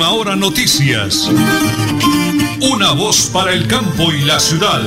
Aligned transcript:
Última 0.00 0.14
Hora 0.14 0.34
Noticias. 0.36 1.30
Una 2.62 2.92
voz 2.92 3.28
para 3.34 3.52
el 3.52 3.68
campo 3.68 4.10
y 4.10 4.24
la 4.24 4.40
ciudad. 4.40 4.80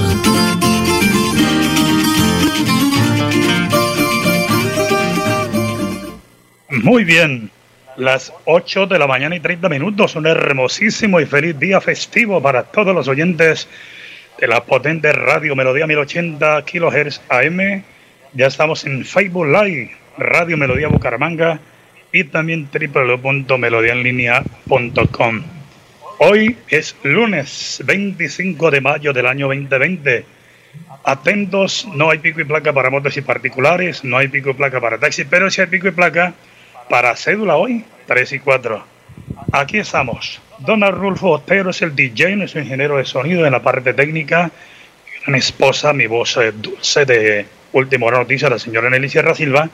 Muy 6.70 7.04
bien, 7.04 7.52
las 7.96 8.34
8 8.46 8.88
de 8.88 8.98
la 8.98 9.06
mañana 9.06 9.36
y 9.36 9.40
30 9.40 9.70
minutos, 9.70 10.16
un 10.16 10.26
hermosísimo 10.26 11.20
y 11.20 11.28
feliz 11.28 11.60
día 11.60 11.80
festivo 11.80 12.42
para 12.42 12.64
todos 12.64 12.96
los 12.96 13.08
oyentes 13.08 13.68
de 14.40 14.48
la 14.48 14.64
potente 14.64 15.12
radio 15.12 15.56
Melodía 15.56 15.86
1080 15.86 16.64
kHz 16.66 17.22
AM. 17.30 17.84
Ya 18.34 18.48
estamos 18.48 18.84
en 18.86 19.06
Facebook 19.06 19.46
Live, 19.46 19.92
Radio 20.18 20.58
Melodía 20.58 20.88
Bucaramanga 20.88 21.60
y 22.14 22.24
también 22.26 22.70
www.melodiaenlinea.com. 22.72 25.42
Hoy 26.20 26.58
es 26.70 26.96
lunes 27.02 27.82
25 27.84 28.70
de 28.70 28.82
mayo 28.82 29.14
del 29.14 29.26
año 29.26 29.48
2020. 29.48 30.24
Atentos, 31.04 31.88
no 31.96 32.12
hay 32.12 32.20
pico 32.20 32.40
y 32.40 32.44
placa 32.44 32.72
para 32.72 32.92
motos 32.92 33.18
y 33.18 33.22
particulares, 33.22 34.04
no 34.04 34.18
hay 34.18 34.28
pico 34.28 34.52
y 34.52 34.54
placa 34.54 34.80
para 34.80 35.00
taxis, 35.00 35.26
pero 35.28 35.50
sí 35.50 35.62
hay 35.62 35.68
pico 35.68 35.88
y 35.88 35.92
placa 35.92 36.36
para 36.88 37.16
cédula 37.16 37.56
hoy, 37.56 37.84
3 38.06 38.34
y 38.34 38.40
4. 38.40 38.86
Aquí 39.52 39.80
estamos. 39.80 40.40
Don 40.60 40.84
Arnulfo 40.84 41.32
Otero 41.32 41.72
es 41.72 41.82
el 41.82 41.96
DJ, 41.96 42.36
nuestro 42.36 42.62
ingeniero 42.62 42.98
de 42.98 43.06
sonido 43.06 43.44
en 43.46 43.52
la 43.52 43.64
parte 43.64 43.92
técnica. 43.94 44.52
Mi 45.26 45.40
esposa, 45.40 45.94
mi 45.94 46.06
voz 46.06 46.38
dulce 46.62 47.06
de 47.06 47.48
última 47.72 48.06
hora 48.06 48.20
noticia, 48.20 48.50
la 48.50 48.60
señora 48.60 48.92
Nelly 48.92 49.10
Sierra 49.10 49.34
Silva. 49.34 49.68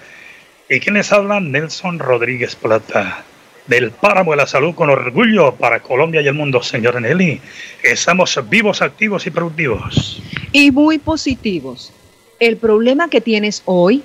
¿Y 0.72 0.80
quien 0.80 0.94
les 0.94 1.12
habla? 1.12 1.40
Nelson 1.40 1.98
Rodríguez 1.98 2.56
Plata. 2.56 3.24
Del 3.66 3.90
Páramo 3.90 4.32
de 4.32 4.38
la 4.38 4.46
Salud 4.46 4.76
con 4.76 4.92
orgullo 4.92 5.56
para 5.56 5.80
Colombia 5.80 6.22
y 6.22 6.28
el 6.28 6.36
mundo, 6.36 6.62
señora 6.62 7.00
Nelly. 7.00 7.42
Estamos 7.82 8.40
vivos, 8.48 8.84
activos 8.84 9.26
y 9.26 9.32
productivos. 9.32 10.22
Y 10.52 10.70
muy 10.70 11.00
positivos. 11.00 11.92
El 12.40 12.58
problema 12.58 13.10
que 13.10 13.20
tienes 13.20 13.64
hoy 13.66 14.04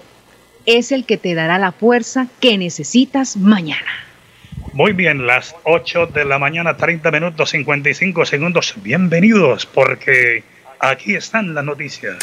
es 0.65 0.91
el 0.91 1.05
que 1.05 1.19
te 1.19 1.34
dará 1.34 1.59
la 1.59 1.73
fuerza 1.73 2.29
que 2.41 2.56
necesitas 2.56 3.37
mañana. 3.37 4.06
Muy 4.73 4.93
bien, 4.93 5.27
las 5.27 5.55
8 5.65 6.06
de 6.06 6.25
la 6.25 6.39
mañana, 6.39 6.78
30 6.78 7.11
minutos 7.11 7.51
55 7.51 8.25
segundos. 8.25 8.75
Bienvenidos 8.83 9.67
porque 9.67 10.45
aquí 10.78 11.15
están 11.15 11.55
las 11.55 11.65
noticias. 11.65 12.17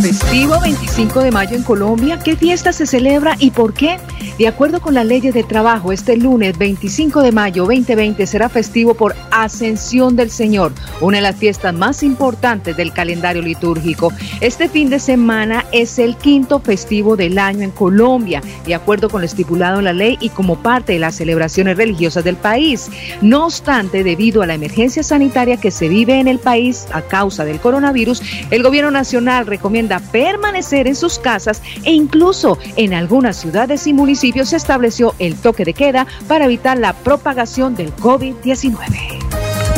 Festivo 0.00 0.60
25 0.60 1.22
de 1.22 1.32
mayo 1.32 1.56
en 1.56 1.64
Colombia. 1.64 2.20
¿Qué 2.20 2.36
fiesta 2.36 2.72
se 2.72 2.86
celebra 2.86 3.34
y 3.40 3.50
por 3.50 3.74
qué? 3.74 3.98
De 4.38 4.46
acuerdo 4.46 4.80
con 4.80 4.94
las 4.94 5.04
leyes 5.04 5.34
de 5.34 5.42
trabajo, 5.42 5.90
este 5.90 6.16
lunes 6.16 6.56
25 6.56 7.22
de 7.22 7.32
mayo 7.32 7.64
2020 7.64 8.24
será 8.24 8.48
festivo 8.48 8.94
por 8.94 9.16
Ascensión 9.32 10.14
del 10.14 10.30
Señor, 10.30 10.72
una 11.00 11.16
de 11.16 11.22
las 11.22 11.34
fiestas 11.34 11.74
más 11.74 12.04
importantes 12.04 12.76
del 12.76 12.92
calendario 12.92 13.42
litúrgico. 13.42 14.12
Este 14.40 14.68
fin 14.68 14.90
de 14.90 15.00
semana 15.00 15.64
es 15.72 15.98
el 15.98 16.16
quinto 16.16 16.60
festivo 16.60 17.16
del 17.16 17.36
año 17.36 17.64
en 17.64 17.72
Colombia, 17.72 18.40
de 18.64 18.76
acuerdo 18.76 19.10
con 19.10 19.22
lo 19.22 19.26
estipulado 19.26 19.80
en 19.80 19.86
la 19.86 19.92
ley 19.92 20.16
y 20.20 20.28
como 20.28 20.62
parte 20.62 20.92
de 20.92 21.00
las 21.00 21.16
celebraciones 21.16 21.76
religiosas 21.76 22.22
del 22.22 22.36
país. 22.36 22.88
No 23.20 23.46
obstante, 23.46 24.04
debido 24.04 24.42
a 24.42 24.46
la 24.46 24.54
emergencia 24.54 25.02
sanitaria 25.02 25.56
que 25.56 25.72
se 25.72 25.88
vive 25.88 26.20
en 26.20 26.28
el 26.28 26.38
país 26.38 26.86
a 26.92 27.02
causa 27.02 27.44
del 27.44 27.58
coronavirus, 27.58 28.22
el 28.52 28.62
gobierno 28.62 28.92
nacional 28.92 29.46
recomienda 29.46 29.87
permanecer 29.98 30.86
en 30.86 30.94
sus 30.94 31.18
casas 31.18 31.62
e 31.84 31.92
incluso 31.92 32.58
en 32.76 32.92
algunas 32.92 33.36
ciudades 33.36 33.86
y 33.86 33.94
municipios 33.94 34.50
se 34.50 34.56
estableció 34.56 35.14
el 35.18 35.36
toque 35.36 35.64
de 35.64 35.72
queda 35.72 36.06
para 36.26 36.44
evitar 36.44 36.78
la 36.78 36.92
propagación 36.92 37.74
del 37.74 37.94
COVID-19. 37.96 39.28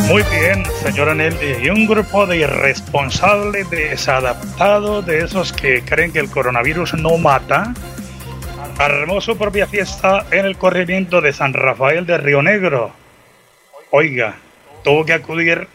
Muy 0.08 0.24
bien, 0.24 0.64
señora 0.82 1.14
Nelly. 1.14 1.64
Y 1.64 1.70
un 1.70 1.86
grupo 1.86 2.26
de 2.26 2.38
irresponsables, 2.38 3.70
desadaptados, 3.70 5.06
de 5.06 5.22
esos 5.22 5.52
que 5.52 5.82
creen 5.82 6.12
que 6.12 6.18
el 6.18 6.28
coronavirus 6.28 6.94
no 6.94 7.16
mata, 7.16 7.72
armó 8.78 9.20
su 9.20 9.36
propia 9.36 9.66
fiesta 9.66 10.26
en 10.32 10.46
el 10.46 10.56
corrimiento 10.56 11.20
de 11.20 11.32
San 11.32 11.52
Rafael 11.52 12.06
de 12.06 12.18
Río 12.18 12.42
Negro. 12.42 12.90
Oiga, 13.90 14.34
tuvo 14.82 15.04
que 15.04 15.12
acudir 15.12 15.68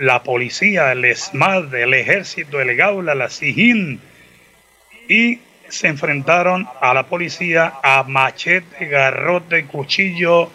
la 0.00 0.22
policía, 0.22 0.92
el 0.92 1.04
ESMAD, 1.04 1.74
el 1.74 1.92
ejército, 1.92 2.58
el 2.58 2.74
GAULA, 2.74 3.14
la 3.14 3.28
SIGIN 3.28 4.00
y 5.06 5.40
se 5.68 5.88
enfrentaron 5.88 6.66
a 6.80 6.94
la 6.94 7.02
policía 7.02 7.74
a 7.82 8.02
machete, 8.04 8.86
garrote, 8.86 9.66
cuchillo, 9.66 10.50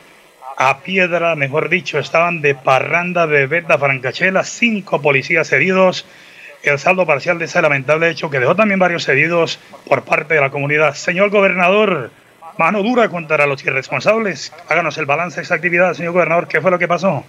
a 0.57 0.79
piedra, 0.79 1.35
mejor 1.35 1.69
dicho, 1.69 1.99
estaban 1.99 2.41
de 2.41 2.55
parranda 2.55 3.27
de 3.27 3.45
Beta 3.45 3.77
Francachela, 3.77 4.43
cinco 4.43 4.99
policías 4.99 5.51
heridos. 5.51 6.07
El 6.63 6.79
saldo 6.79 7.05
parcial 7.05 7.37
de 7.37 7.45
ese 7.45 7.61
lamentable 7.61 8.09
hecho 8.09 8.31
que 8.31 8.39
dejó 8.39 8.55
también 8.55 8.79
varios 8.79 9.07
heridos 9.07 9.59
por 9.87 10.05
parte 10.05 10.33
de 10.33 10.41
la 10.41 10.49
comunidad. 10.49 10.95
Señor 10.95 11.29
gobernador, 11.29 12.09
mano 12.57 12.81
dura 12.81 13.09
contra 13.09 13.45
los 13.45 13.63
irresponsables. 13.63 14.51
Háganos 14.69 14.97
el 14.97 15.05
balance 15.05 15.35
de 15.35 15.43
esa 15.43 15.53
actividad, 15.53 15.93
señor 15.93 16.13
gobernador. 16.13 16.47
¿Qué 16.47 16.61
fue 16.61 16.71
lo 16.71 16.79
que 16.79 16.87
pasó? 16.87 17.23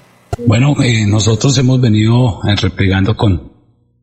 Bueno, 0.45 0.77
eh, 0.83 1.07
nosotros 1.07 1.57
hemos 1.59 1.81
venido 1.81 2.41
eh, 2.45 2.57
replegando 2.57 3.17
con 3.17 3.57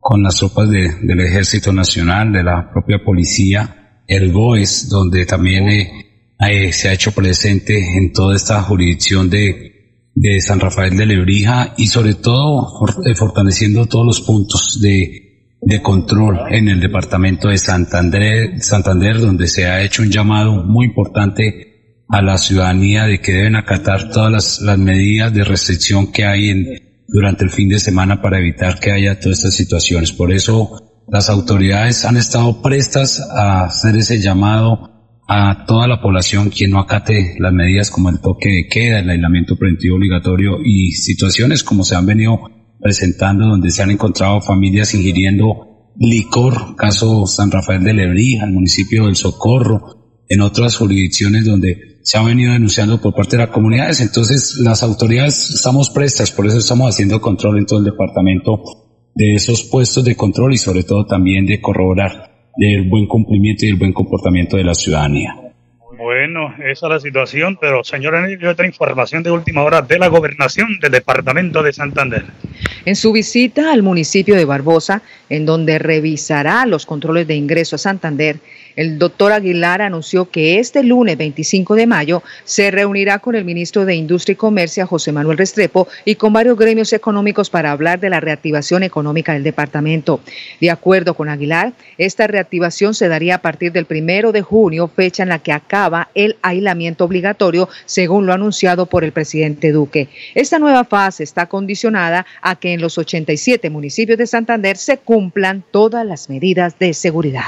con 0.04 0.22
las 0.22 0.36
tropas 0.36 0.68
de, 0.68 0.96
del 1.00 1.20
Ejército 1.20 1.72
Nacional, 1.72 2.30
de 2.30 2.42
la 2.42 2.70
propia 2.70 3.02
policía, 3.02 4.02
el 4.06 4.32
GOES, 4.32 4.90
donde 4.90 5.24
también 5.24 5.66
eh, 5.70 5.90
eh, 6.38 6.72
se 6.74 6.90
ha 6.90 6.92
hecho 6.92 7.12
presente 7.12 7.96
en 7.96 8.12
toda 8.12 8.36
esta 8.36 8.60
jurisdicción 8.60 9.30
de, 9.30 10.10
de 10.14 10.42
San 10.42 10.60
Rafael 10.60 10.94
de 10.94 11.06
Lebrija 11.06 11.72
y 11.78 11.86
sobre 11.86 12.16
todo 12.16 12.68
eh, 13.06 13.14
fortaleciendo 13.14 13.86
todos 13.86 14.04
los 14.04 14.20
puntos 14.20 14.78
de, 14.82 15.56
de 15.62 15.80
control 15.80 16.38
en 16.50 16.68
el 16.68 16.80
departamento 16.80 17.48
de 17.48 17.56
Santander, 17.56 18.62
Santander, 18.62 19.18
donde 19.18 19.46
se 19.46 19.64
ha 19.64 19.82
hecho 19.82 20.02
un 20.02 20.10
llamado 20.10 20.64
muy 20.64 20.84
importante 20.84 21.73
a 22.14 22.22
la 22.22 22.38
ciudadanía 22.38 23.06
de 23.06 23.20
que 23.20 23.32
deben 23.32 23.56
acatar 23.56 24.08
todas 24.08 24.30
las, 24.30 24.60
las 24.60 24.78
medidas 24.78 25.34
de 25.34 25.42
restricción 25.42 26.12
que 26.12 26.24
hay 26.24 26.48
en, 26.48 26.68
durante 27.08 27.42
el 27.42 27.50
fin 27.50 27.68
de 27.68 27.80
semana 27.80 28.22
para 28.22 28.38
evitar 28.38 28.78
que 28.78 28.92
haya 28.92 29.18
todas 29.18 29.38
estas 29.38 29.56
situaciones. 29.56 30.12
Por 30.12 30.30
eso 30.30 31.02
las 31.08 31.28
autoridades 31.28 32.04
han 32.04 32.16
estado 32.16 32.62
prestas 32.62 33.20
a 33.20 33.64
hacer 33.64 33.96
ese 33.96 34.20
llamado 34.20 34.92
a 35.26 35.64
toda 35.66 35.88
la 35.88 36.00
población 36.00 36.50
quien 36.50 36.70
no 36.70 36.78
acate 36.78 37.34
las 37.40 37.52
medidas 37.52 37.90
como 37.90 38.10
el 38.10 38.20
toque 38.20 38.48
de 38.48 38.68
queda, 38.68 39.00
el 39.00 39.10
aislamiento 39.10 39.56
preventivo 39.56 39.96
obligatorio 39.96 40.58
y 40.64 40.92
situaciones 40.92 41.64
como 41.64 41.82
se 41.82 41.96
han 41.96 42.06
venido 42.06 42.38
presentando 42.80 43.46
donde 43.46 43.72
se 43.72 43.82
han 43.82 43.90
encontrado 43.90 44.40
familias 44.40 44.94
ingiriendo 44.94 45.90
licor, 45.98 46.76
caso 46.76 47.26
San 47.26 47.50
Rafael 47.50 47.82
de 47.82 47.92
Lebrija, 47.92 48.44
el 48.44 48.52
municipio 48.52 49.06
del 49.06 49.16
Socorro, 49.16 50.22
en 50.28 50.42
otras 50.42 50.76
jurisdicciones 50.76 51.44
donde 51.44 51.93
se 52.04 52.18
ha 52.18 52.22
venido 52.22 52.52
denunciando 52.52 53.00
por 53.00 53.14
parte 53.14 53.36
de 53.36 53.44
las 53.44 53.50
comunidades. 53.50 54.00
Entonces, 54.00 54.58
las 54.60 54.82
autoridades 54.82 55.50
estamos 55.50 55.88
prestas, 55.88 56.30
por 56.30 56.46
eso 56.46 56.58
estamos 56.58 56.94
haciendo 56.94 57.20
control 57.20 57.58
en 57.58 57.66
todo 57.66 57.78
el 57.78 57.86
departamento 57.86 58.62
de 59.14 59.34
esos 59.34 59.62
puestos 59.62 60.04
de 60.04 60.14
control 60.14 60.52
y 60.52 60.58
sobre 60.58 60.82
todo 60.82 61.06
también 61.06 61.46
de 61.46 61.62
corroborar 61.62 62.50
del 62.56 62.88
buen 62.88 63.06
cumplimiento 63.06 63.64
y 63.64 63.70
el 63.70 63.76
buen 63.76 63.94
comportamiento 63.94 64.58
de 64.58 64.64
la 64.64 64.74
ciudadanía. 64.74 65.43
Bueno, 66.04 66.54
esa 66.58 66.86
es 66.86 66.92
la 66.92 67.00
situación, 67.00 67.56
pero 67.58 67.82
señora, 67.82 68.28
otra 68.50 68.66
información 68.66 69.22
de 69.22 69.30
última 69.30 69.62
hora 69.62 69.80
de 69.80 69.98
la 69.98 70.08
gobernación 70.08 70.78
del 70.78 70.92
departamento 70.92 71.62
de 71.62 71.72
Santander. 71.72 72.26
En 72.84 72.94
su 72.94 73.10
visita 73.10 73.72
al 73.72 73.82
municipio 73.82 74.36
de 74.36 74.44
Barbosa, 74.44 75.00
en 75.30 75.46
donde 75.46 75.78
revisará 75.78 76.66
los 76.66 76.84
controles 76.84 77.26
de 77.26 77.36
ingreso 77.36 77.76
a 77.76 77.78
Santander, 77.78 78.36
el 78.76 78.98
doctor 78.98 79.32
Aguilar 79.32 79.80
anunció 79.80 80.28
que 80.30 80.58
este 80.58 80.82
lunes 80.82 81.16
25 81.16 81.74
de 81.74 81.86
mayo 81.86 82.22
se 82.44 82.70
reunirá 82.70 83.20
con 83.20 83.34
el 83.36 83.44
ministro 83.44 83.86
de 83.86 83.94
Industria 83.94 84.34
y 84.34 84.36
Comercio, 84.36 84.86
José 84.86 85.12
Manuel 85.12 85.38
Restrepo, 85.38 85.88
y 86.04 86.16
con 86.16 86.32
varios 86.32 86.58
gremios 86.58 86.92
económicos 86.92 87.48
para 87.48 87.70
hablar 87.70 88.00
de 88.00 88.10
la 88.10 88.20
reactivación 88.20 88.82
económica 88.82 89.32
del 89.32 89.44
departamento. 89.44 90.20
De 90.60 90.70
acuerdo 90.70 91.14
con 91.14 91.28
Aguilar, 91.28 91.72
esta 91.96 92.26
reactivación 92.26 92.94
se 92.94 93.08
daría 93.08 93.36
a 93.36 93.42
partir 93.42 93.72
del 93.72 93.86
primero 93.86 94.32
de 94.32 94.42
junio, 94.42 94.88
fecha 94.88 95.22
en 95.22 95.28
la 95.30 95.38
que 95.38 95.52
acaba 95.52 95.93
el 96.14 96.36
aislamiento 96.42 97.04
obligatorio, 97.04 97.68
según 97.84 98.26
lo 98.26 98.32
anunciado 98.32 98.86
por 98.86 99.04
el 99.04 99.12
presidente 99.12 99.72
Duque. 99.72 100.08
Esta 100.34 100.58
nueva 100.58 100.84
fase 100.84 101.24
está 101.24 101.46
condicionada 101.46 102.26
a 102.42 102.56
que 102.56 102.72
en 102.72 102.80
los 102.80 102.98
87 102.98 103.70
municipios 103.70 104.18
de 104.18 104.26
Santander 104.26 104.76
se 104.76 104.98
cumplan 104.98 105.64
todas 105.70 106.04
las 106.06 106.28
medidas 106.28 106.78
de 106.78 106.94
seguridad. 106.94 107.42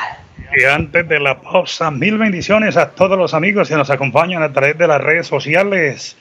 Y 0.56 0.64
antes 0.64 1.08
de 1.08 1.19
la 1.19 1.40
pausa, 1.40 1.90
mil 1.90 2.19
bendiciones 2.19 2.76
a 2.76 2.90
todos 2.90 3.19
los 3.19 3.34
amigos 3.34 3.69
que 3.69 3.75
nos 3.75 3.90
acompañan 3.90 4.43
a 4.43 4.52
través 4.52 4.78
de 4.78 4.87
las 4.87 5.00
redes 5.00 5.26
sociales. 5.26 6.16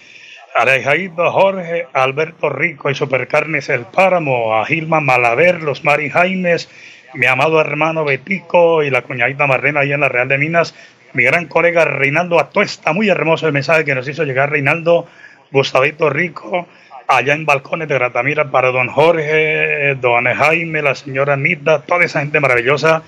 Alejandro 0.55 1.31
Jorge, 1.31 1.87
Alberto 1.93 2.49
Rico 2.49 2.89
y 2.89 2.95
Supercarnes 2.95 3.67
El 3.69 3.81
Páramo, 3.81 4.55
a 4.55 4.65
Gilma 4.65 5.01
Malaver, 5.01 5.61
los 5.61 5.83
Mari 5.83 6.09
Jaimes, 6.09 6.69
mi 7.13 7.25
amado 7.25 7.59
hermano 7.59 8.05
Betico 8.05 8.83
y 8.83 8.89
la 8.89 9.01
cuñadita 9.01 9.47
Marlena 9.47 9.81
ahí 9.81 9.91
en 9.91 9.99
la 9.99 10.09
Real 10.09 10.27
de 10.27 10.37
Minas. 10.37 10.73
Mi 11.15 11.23
gran 11.23 11.47
colega 11.47 11.85
Reinaldo 11.85 12.39
Atuesta, 12.39 12.93
muy 12.93 13.09
hermoso 13.09 13.47
el 13.47 13.53
mensaje 13.53 13.85
que 13.85 13.95
nos 13.95 14.07
hizo 14.07 14.23
llegar 14.23 14.51
Reinaldo, 14.51 15.07
Gustavito 15.49 16.09
Rico, 16.09 16.67
allá 17.07 17.33
en 17.33 17.45
Balcones 17.45 17.87
de 17.87 17.95
Gratamira 17.95 18.51
para 18.51 18.71
don 18.71 18.89
Jorge, 18.89 19.95
don 19.95 20.25
Jaime, 20.25 20.81
la 20.81 20.93
señora 20.93 21.33
Anita, 21.33 21.81
toda 21.81 22.03
esa 22.03 22.19
gente 22.19 22.39
maravillosa. 22.39 23.03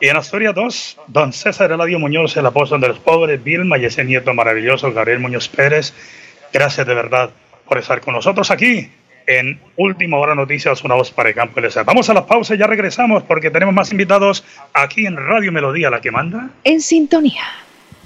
Y 0.00 0.06
en 0.06 0.16
Asturias 0.16 0.54
2, 0.54 1.00
don 1.08 1.32
César 1.32 1.72
Eladio 1.72 1.98
Muñoz, 1.98 2.36
el 2.36 2.46
apóstol 2.46 2.80
de 2.80 2.88
los 2.88 3.00
pobres, 3.00 3.42
Vilma 3.42 3.76
y 3.76 3.86
ese 3.86 4.04
nieto 4.04 4.32
maravilloso, 4.32 4.92
Gabriel 4.92 5.18
Muñoz 5.18 5.48
Pérez. 5.48 5.92
Gracias 6.52 6.86
de 6.86 6.94
verdad 6.94 7.30
por 7.66 7.78
estar 7.78 8.00
con 8.00 8.14
nosotros 8.14 8.52
aquí 8.52 8.88
en 9.28 9.60
Última 9.76 10.16
Hora 10.16 10.34
Noticias, 10.34 10.82
una 10.82 10.94
voz 10.94 11.12
para 11.12 11.28
el 11.28 11.34
campo 11.34 11.60
LSA. 11.60 11.84
Vamos 11.84 12.08
a 12.08 12.14
la 12.14 12.26
pausa 12.26 12.54
y 12.54 12.58
ya 12.58 12.66
regresamos 12.66 13.22
porque 13.22 13.50
tenemos 13.50 13.74
más 13.74 13.92
invitados 13.92 14.42
aquí 14.72 15.06
en 15.06 15.16
Radio 15.16 15.52
Melodía, 15.52 15.90
la 15.90 16.00
que 16.00 16.10
manda. 16.10 16.48
En 16.64 16.80
sintonía. 16.80 17.44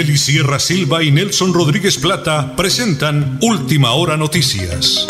Nelly 0.00 0.16
Sierra 0.16 0.58
Silva 0.58 1.02
y 1.02 1.10
Nelson 1.10 1.52
Rodríguez 1.52 1.98
Plata 1.98 2.56
presentan 2.56 3.38
Última 3.42 3.92
Hora 3.92 4.16
Noticias. 4.16 5.06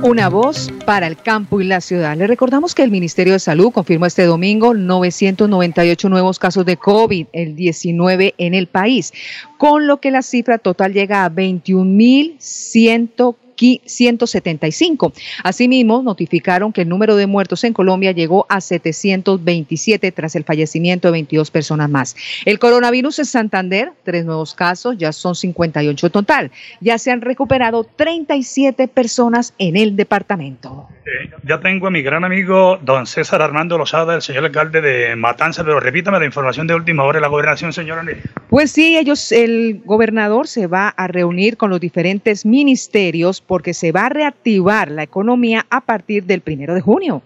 Una 0.00 0.30
voz 0.30 0.72
para 0.86 1.06
el 1.06 1.18
campo 1.18 1.60
y 1.60 1.64
la 1.64 1.82
ciudad. 1.82 2.16
Le 2.16 2.26
recordamos 2.26 2.74
que 2.74 2.84
el 2.84 2.90
Ministerio 2.90 3.34
de 3.34 3.38
Salud 3.38 3.70
confirmó 3.70 4.06
este 4.06 4.24
domingo 4.24 4.72
998 4.72 6.08
nuevos 6.08 6.38
casos 6.38 6.64
de 6.64 6.78
COVID-19 6.78 8.32
en 8.38 8.54
el 8.54 8.66
país, 8.66 9.12
con 9.58 9.86
lo 9.86 10.00
que 10.00 10.10
la 10.10 10.22
cifra 10.22 10.56
total 10.56 10.94
llega 10.94 11.26
a 11.26 11.30
21.115 11.30 13.43
175. 13.56 15.12
Asimismo, 15.42 16.02
notificaron 16.02 16.72
que 16.72 16.82
el 16.82 16.88
número 16.88 17.16
de 17.16 17.26
muertos 17.26 17.64
en 17.64 17.72
Colombia 17.72 18.12
llegó 18.12 18.46
a 18.48 18.60
727 18.60 20.12
tras 20.12 20.36
el 20.36 20.44
fallecimiento 20.44 21.08
de 21.08 21.12
22 21.12 21.50
personas 21.50 21.90
más. 21.90 22.16
El 22.44 22.58
coronavirus 22.58 23.20
en 23.20 23.24
Santander, 23.24 23.92
tres 24.04 24.24
nuevos 24.24 24.54
casos, 24.54 24.96
ya 24.98 25.12
son 25.12 25.34
58 25.34 26.10
total. 26.10 26.50
Ya 26.80 26.98
se 26.98 27.10
han 27.10 27.20
recuperado 27.20 27.84
37 27.84 28.88
personas 28.88 29.54
en 29.58 29.76
el 29.76 29.96
departamento. 29.96 30.88
Eh, 31.06 31.30
ya 31.46 31.60
tengo 31.60 31.86
a 31.86 31.90
mi 31.90 32.02
gran 32.02 32.24
amigo 32.24 32.78
don 32.80 33.06
César 33.06 33.42
Armando 33.42 33.76
Lozada, 33.76 34.14
el 34.14 34.22
señor 34.22 34.44
alcalde 34.44 34.80
de 34.80 35.16
Matanza, 35.16 35.62
pero 35.64 35.80
repítame 35.80 36.18
la 36.18 36.24
información 36.24 36.66
de 36.66 36.74
última 36.74 37.04
hora 37.04 37.18
de 37.18 37.22
la 37.22 37.28
gobernación, 37.28 37.72
señora. 37.72 38.04
Pues 38.48 38.70
sí, 38.70 38.96
ellos, 38.96 39.32
el 39.32 39.82
gobernador 39.84 40.46
se 40.48 40.66
va 40.66 40.88
a 40.88 41.06
reunir 41.06 41.56
con 41.56 41.70
los 41.70 41.80
diferentes 41.80 42.46
ministerios 42.46 43.40
porque 43.46 43.74
se 43.74 43.92
va 43.92 44.06
a 44.06 44.08
reactivar 44.08 44.90
la 44.90 45.02
economía 45.02 45.66
a 45.70 45.80
partir 45.80 46.24
del 46.24 46.40
primero 46.40 46.74
de 46.74 46.80
junio. 46.80 47.22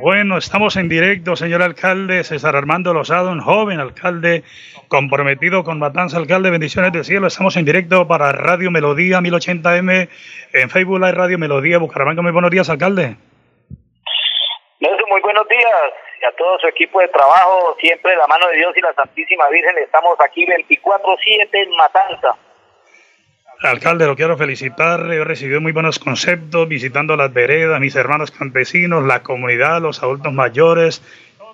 Bueno, 0.00 0.38
estamos 0.38 0.76
en 0.76 0.88
directo, 0.88 1.36
señor 1.36 1.62
alcalde 1.62 2.24
César 2.24 2.56
Armando 2.56 2.94
Lozado, 2.94 3.30
un 3.30 3.40
joven 3.40 3.80
alcalde 3.80 4.42
comprometido 4.88 5.62
con 5.62 5.78
Matanza, 5.78 6.16
alcalde, 6.16 6.50
bendiciones 6.50 6.92
del 6.92 7.04
cielo. 7.04 7.26
Estamos 7.26 7.56
en 7.56 7.64
directo 7.64 8.08
para 8.08 8.32
Radio 8.32 8.70
Melodía 8.70 9.20
1080M, 9.20 10.08
en 10.52 10.70
Facebook 10.70 11.00
Live 11.00 11.12
Radio 11.12 11.38
Melodía, 11.38 11.78
Bucaramanga. 11.78 12.22
Muy 12.22 12.32
buenos 12.32 12.50
días, 12.50 12.70
alcalde. 12.70 13.16
Muy 14.80 15.20
buenos 15.20 15.46
días 15.48 15.92
y 16.20 16.24
a 16.24 16.32
todo 16.32 16.58
su 16.58 16.66
equipo 16.66 16.98
de 17.00 17.06
trabajo, 17.08 17.76
siempre 17.78 18.10
de 18.10 18.16
la 18.16 18.26
mano 18.26 18.48
de 18.48 18.56
Dios 18.56 18.76
y 18.76 18.80
la 18.80 18.92
Santísima 18.94 19.48
Virgen. 19.48 19.78
Estamos 19.78 20.18
aquí 20.20 20.44
24-7 20.44 21.48
en 21.52 21.70
Matanza. 21.76 22.36
Alcalde, 23.62 24.06
lo 24.06 24.16
quiero 24.16 24.36
felicitar. 24.36 25.00
He 25.12 25.24
recibido 25.24 25.60
muy 25.60 25.72
buenos 25.72 25.98
conceptos 25.98 26.68
visitando 26.68 27.16
las 27.16 27.32
veredas, 27.32 27.80
mis 27.80 27.96
hermanos 27.96 28.30
campesinos, 28.30 29.04
la 29.04 29.22
comunidad, 29.22 29.80
los 29.80 30.02
adultos 30.02 30.32
mayores, 30.32 31.02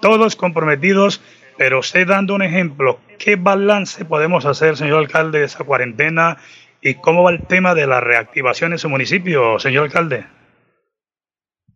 todos 0.00 0.36
comprometidos, 0.36 1.22
pero 1.56 1.78
usted 1.78 2.06
dando 2.06 2.34
un 2.34 2.42
ejemplo. 2.42 2.98
¿Qué 3.18 3.36
balance 3.36 4.04
podemos 4.04 4.46
hacer, 4.46 4.76
señor 4.76 4.98
alcalde, 4.98 5.40
de 5.40 5.44
esa 5.44 5.64
cuarentena 5.64 6.38
y 6.80 6.94
cómo 6.94 7.22
va 7.22 7.30
el 7.30 7.46
tema 7.46 7.74
de 7.74 7.86
la 7.86 8.00
reactivación 8.00 8.72
en 8.72 8.78
su 8.78 8.88
municipio, 8.88 9.58
señor 9.58 9.84
alcalde? 9.84 10.24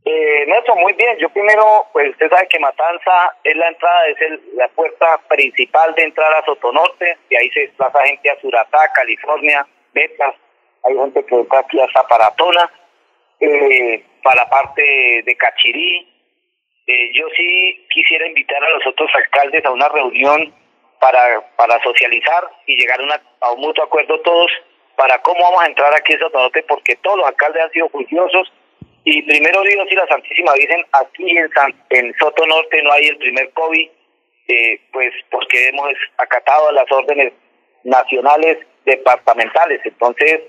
Eh, 0.06 0.44
Nelson, 0.46 0.78
muy 0.80 0.92
bien. 0.94 1.16
Yo 1.18 1.28
primero, 1.30 1.86
pues 1.92 2.10
usted 2.10 2.28
sabe 2.28 2.46
que 2.48 2.58
Matanza 2.58 3.12
es 3.42 3.56
la 3.56 3.68
entrada, 3.68 4.06
es 4.08 4.20
el, 4.20 4.40
la 4.56 4.68
puerta 4.68 5.18
principal 5.28 5.94
de 5.94 6.02
entrada 6.02 6.38
a 6.40 6.44
Sotonorte, 6.44 7.18
y 7.30 7.36
ahí 7.36 7.48
se 7.50 7.60
desplaza 7.60 8.04
gente 8.04 8.30
a 8.30 8.40
Suratá, 8.40 8.90
California, 8.94 9.66
Betas, 9.94 10.34
hay 10.84 10.96
gente 10.96 11.24
que 11.24 11.40
está 11.40 11.60
aquí 11.60 11.80
hasta 11.80 12.06
Paratona, 12.06 12.70
eh, 13.40 14.04
para 14.22 14.42
la 14.42 14.50
parte 14.50 14.82
de 15.24 15.36
Cachirí. 15.36 16.08
Eh, 16.86 17.10
yo 17.14 17.26
sí 17.36 17.86
quisiera 17.92 18.26
invitar 18.26 18.62
a 18.62 18.70
los 18.70 18.86
otros 18.86 19.10
alcaldes 19.14 19.64
a 19.64 19.70
una 19.70 19.88
reunión 19.88 20.54
para, 21.00 21.40
para 21.56 21.82
socializar 21.82 22.50
y 22.66 22.76
llegar 22.76 23.00
a, 23.00 23.04
una, 23.04 23.22
a 23.40 23.52
un 23.52 23.60
mutuo 23.60 23.84
acuerdo 23.84 24.20
todos 24.20 24.50
para 24.96 25.20
cómo 25.22 25.42
vamos 25.42 25.62
a 25.62 25.66
entrar 25.66 25.94
aquí 25.94 26.12
en 26.12 26.20
Sotonorte, 26.20 26.62
porque 26.64 26.96
todos 26.96 27.18
los 27.18 27.26
alcaldes 27.26 27.64
han 27.64 27.70
sido 27.70 27.88
juiciosos 27.88 28.52
y 29.04 29.22
primero 29.22 29.62
Dios 29.62 29.86
y 29.90 29.94
la 29.96 30.06
Santísima 30.06 30.54
Virgen, 30.54 30.82
aquí 30.92 31.36
en, 31.36 31.50
San, 31.50 31.74
en 31.90 32.14
Soto 32.18 32.46
Norte 32.46 32.82
no 32.82 32.92
hay 32.92 33.08
el 33.08 33.18
primer 33.18 33.50
COVID, 33.52 33.90
eh, 34.48 34.80
pues 34.92 35.12
porque 35.30 35.68
hemos 35.68 35.90
acatado 36.16 36.72
las 36.72 36.90
órdenes 36.90 37.34
nacionales 37.84 38.58
departamentales. 38.84 39.80
Entonces, 39.84 40.40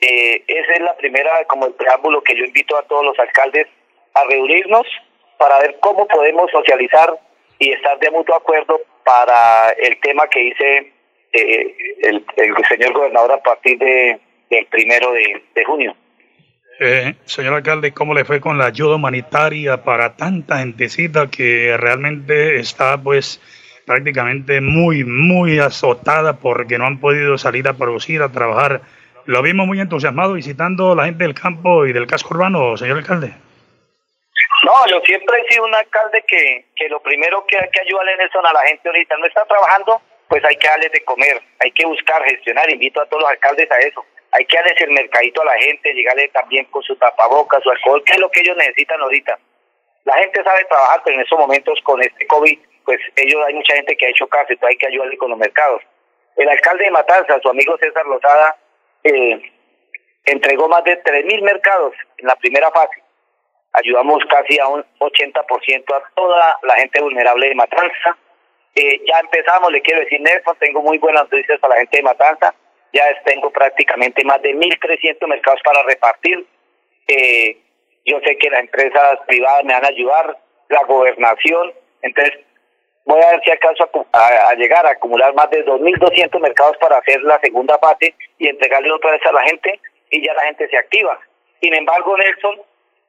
eh, 0.00 0.44
esa 0.46 0.72
es 0.72 0.80
la 0.80 0.96
primera, 0.96 1.44
como 1.46 1.66
el 1.66 1.72
preámbulo 1.74 2.22
que 2.22 2.36
yo 2.36 2.44
invito 2.44 2.76
a 2.76 2.82
todos 2.82 3.04
los 3.04 3.18
alcaldes 3.18 3.66
a 4.14 4.24
reunirnos 4.28 4.86
para 5.38 5.58
ver 5.60 5.76
cómo 5.80 6.06
podemos 6.06 6.50
socializar 6.50 7.18
y 7.58 7.72
estar 7.72 7.98
de 7.98 8.10
mutuo 8.10 8.36
acuerdo 8.36 8.80
para 9.04 9.70
el 9.70 9.98
tema 10.00 10.26
que 10.28 10.40
dice 10.40 10.92
eh, 11.32 11.74
el, 12.02 12.24
señor 12.68 12.92
gobernador 12.92 13.32
a 13.32 13.42
partir 13.42 13.78
de, 13.78 14.18
del 14.50 14.66
primero 14.66 15.12
de, 15.12 15.42
de 15.54 15.64
junio. 15.64 15.96
Eh, 16.80 17.14
señor 17.24 17.54
alcalde, 17.54 17.92
¿cómo 17.92 18.14
le 18.14 18.24
fue 18.24 18.40
con 18.40 18.58
la 18.58 18.66
ayuda 18.66 18.96
humanitaria 18.96 19.84
para 19.84 20.16
tanta 20.16 20.58
gentecita 20.58 21.30
que 21.30 21.76
realmente 21.76 22.56
está 22.56 23.00
pues 23.00 23.40
prácticamente 23.86 24.60
muy, 24.60 25.04
muy 25.04 25.58
azotada 25.58 26.38
porque 26.38 26.78
no 26.78 26.86
han 26.86 27.00
podido 27.00 27.38
salir 27.38 27.68
a 27.68 27.74
producir, 27.74 28.22
a 28.22 28.32
trabajar. 28.32 28.80
Lo 29.26 29.42
vimos 29.42 29.66
muy 29.66 29.80
entusiasmado 29.80 30.34
visitando 30.34 30.92
a 30.92 30.96
la 30.96 31.04
gente 31.06 31.24
del 31.24 31.34
campo 31.34 31.86
y 31.86 31.92
del 31.92 32.06
casco 32.06 32.34
urbano, 32.34 32.76
señor 32.76 32.98
alcalde. 32.98 33.32
No, 34.64 34.72
yo 34.88 35.00
siempre 35.04 35.36
he 35.40 35.52
sido 35.52 35.64
un 35.64 35.74
alcalde 35.74 36.24
que, 36.26 36.66
que 36.74 36.88
lo 36.88 37.00
primero 37.00 37.44
que 37.46 37.56
hay 37.58 37.68
que 37.70 37.80
ayudarle 37.80 38.16
Nelson 38.16 38.46
a 38.46 38.52
la 38.52 38.62
gente 38.62 38.88
ahorita 38.88 39.16
no 39.18 39.26
está 39.26 39.44
trabajando, 39.44 40.00
pues 40.28 40.42
hay 40.44 40.56
que 40.56 40.66
darles 40.66 40.92
de 40.92 41.04
comer, 41.04 41.40
hay 41.60 41.70
que 41.72 41.84
buscar, 41.86 42.22
gestionar, 42.24 42.70
invito 42.70 43.00
a 43.00 43.06
todos 43.06 43.22
los 43.22 43.30
alcaldes 43.30 43.70
a 43.70 43.78
eso. 43.78 44.04
Hay 44.32 44.44
que 44.46 44.56
darles 44.56 44.80
el 44.80 44.90
mercadito 44.90 45.42
a 45.42 45.44
la 45.44 45.56
gente, 45.58 45.92
llegarle 45.92 46.28
también 46.28 46.64
con 46.66 46.82
su 46.82 46.96
tapabocas, 46.96 47.62
su 47.62 47.70
alcohol, 47.70 48.02
que 48.04 48.14
es 48.14 48.18
lo 48.18 48.30
que 48.30 48.40
ellos 48.40 48.56
necesitan 48.56 49.00
ahorita. 49.00 49.38
La 50.04 50.18
gente 50.18 50.42
sabe 50.42 50.64
trabajar, 50.64 51.02
pero 51.04 51.16
en 51.16 51.22
estos 51.22 51.38
momentos 51.38 51.78
con 51.82 52.02
este 52.02 52.26
COVID, 52.26 52.58
pues 52.84 53.00
ellos 53.16 53.42
hay 53.46 53.54
mucha 53.54 53.74
gente 53.74 53.96
que 53.96 54.06
ha 54.06 54.10
hecho 54.10 54.26
caso, 54.26 54.46
entonces 54.48 54.70
hay 54.70 54.76
que 54.76 54.86
ayudarle 54.86 55.16
con 55.16 55.30
los 55.30 55.38
mercados. 55.38 55.82
El 56.36 56.48
alcalde 56.48 56.84
de 56.84 56.90
Matanza, 56.90 57.38
su 57.40 57.48
amigo 57.48 57.76
César 57.78 58.06
Lozada, 58.06 58.56
eh, 59.04 59.40
entregó 60.24 60.68
más 60.68 60.82
de 60.84 61.02
3.000 61.02 61.42
mercados 61.42 61.94
en 62.18 62.26
la 62.26 62.36
primera 62.36 62.70
fase. 62.70 63.02
Ayudamos 63.72 64.22
casi 64.28 64.58
a 64.58 64.68
un 64.68 64.84
80% 64.98 65.94
a 65.94 66.02
toda 66.14 66.58
la 66.62 66.74
gente 66.76 67.00
vulnerable 67.00 67.48
de 67.48 67.54
Matanza. 67.54 68.16
Eh, 68.74 69.00
ya 69.06 69.20
empezamos, 69.20 69.70
le 69.70 69.82
quiero 69.82 70.00
decir, 70.00 70.20
Nelson, 70.20 70.56
tengo 70.58 70.82
muy 70.82 70.98
buenas 70.98 71.24
noticias 71.24 71.58
para 71.60 71.74
la 71.74 71.80
gente 71.80 71.98
de 71.98 72.02
Matanza. 72.02 72.54
Ya 72.92 73.04
tengo 73.24 73.50
prácticamente 73.50 74.24
más 74.24 74.40
de 74.42 74.54
1.300 74.54 75.26
mercados 75.26 75.60
para 75.64 75.82
repartir. 75.82 76.46
Eh, 77.08 77.58
yo 78.06 78.18
sé 78.24 78.36
que 78.38 78.50
las 78.50 78.60
empresas 78.60 79.18
privadas 79.26 79.64
me 79.64 79.72
van 79.72 79.84
a 79.84 79.88
ayudar, 79.88 80.38
la 80.68 80.84
gobernación. 80.84 81.72
Entonces, 82.02 82.38
voy 83.04 83.20
a 83.22 83.30
ver 83.32 83.40
si 83.44 83.50
acaso 83.50 83.88
a, 84.12 84.26
a, 84.48 84.54
llegar 84.54 84.86
a 84.86 84.90
acumular 84.90 85.34
más 85.34 85.50
de 85.50 85.64
2.200 85.64 86.40
mercados 86.40 86.76
para 86.78 86.98
hacer 86.98 87.22
la 87.22 87.38
segunda 87.40 87.78
fase 87.78 88.14
y 88.38 88.48
entregarle 88.48 88.92
otra 88.92 89.12
vez 89.12 89.20
a 89.26 89.32
la 89.32 89.42
gente 89.42 89.80
y 90.10 90.24
ya 90.24 90.32
la 90.34 90.44
gente 90.44 90.68
se 90.68 90.76
activa. 90.76 91.18
Sin 91.60 91.74
embargo, 91.74 92.16
Nelson, 92.16 92.60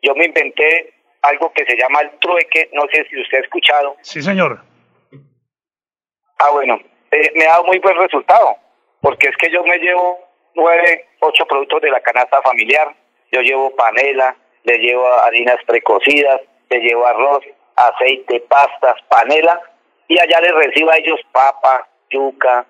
yo 0.02 0.16
me 0.16 0.26
inventé 0.26 0.94
algo 1.22 1.52
que 1.54 1.66
se 1.66 1.76
llama 1.78 2.02
el 2.02 2.12
trueque, 2.20 2.70
no 2.74 2.84
sé 2.92 3.06
si 3.10 3.20
usted 3.22 3.40
ha 3.40 3.42
escuchado. 3.42 3.98
Sí, 4.02 4.22
señor. 4.22 4.60
Ah, 6.40 6.52
bueno, 6.52 6.80
eh, 7.12 7.32
me 7.36 7.46
ha 7.46 7.52
dado 7.52 7.66
muy 7.66 7.80
buen 7.80 7.96
resultado, 7.98 8.58
porque 9.02 9.30
es 9.30 9.38
que 9.38 9.50
yo 9.50 9.64
me 9.64 9.78
llevo 9.78 10.20
nueve, 10.54 11.08
ocho 11.22 11.46
productos 11.46 11.82
de 11.82 11.90
la 11.90 12.02
canasta 12.02 12.42
familiar, 12.42 12.94
yo 13.32 13.42
llevo 13.42 13.76
panela, 13.76 14.36
le 14.64 14.78
llevo 14.78 15.08
harinas 15.24 15.58
precocidas, 15.66 16.42
le 16.70 16.80
llevo 16.80 17.06
arroz, 17.06 17.44
aceite, 17.76 18.42
pastas, 18.42 18.96
panela, 19.10 19.60
y 20.08 20.20
allá 20.20 20.40
les 20.42 20.54
recibo 20.54 20.92
a 20.92 20.98
ellos 20.98 21.20
papa, 21.32 21.88
yuca, 22.10 22.66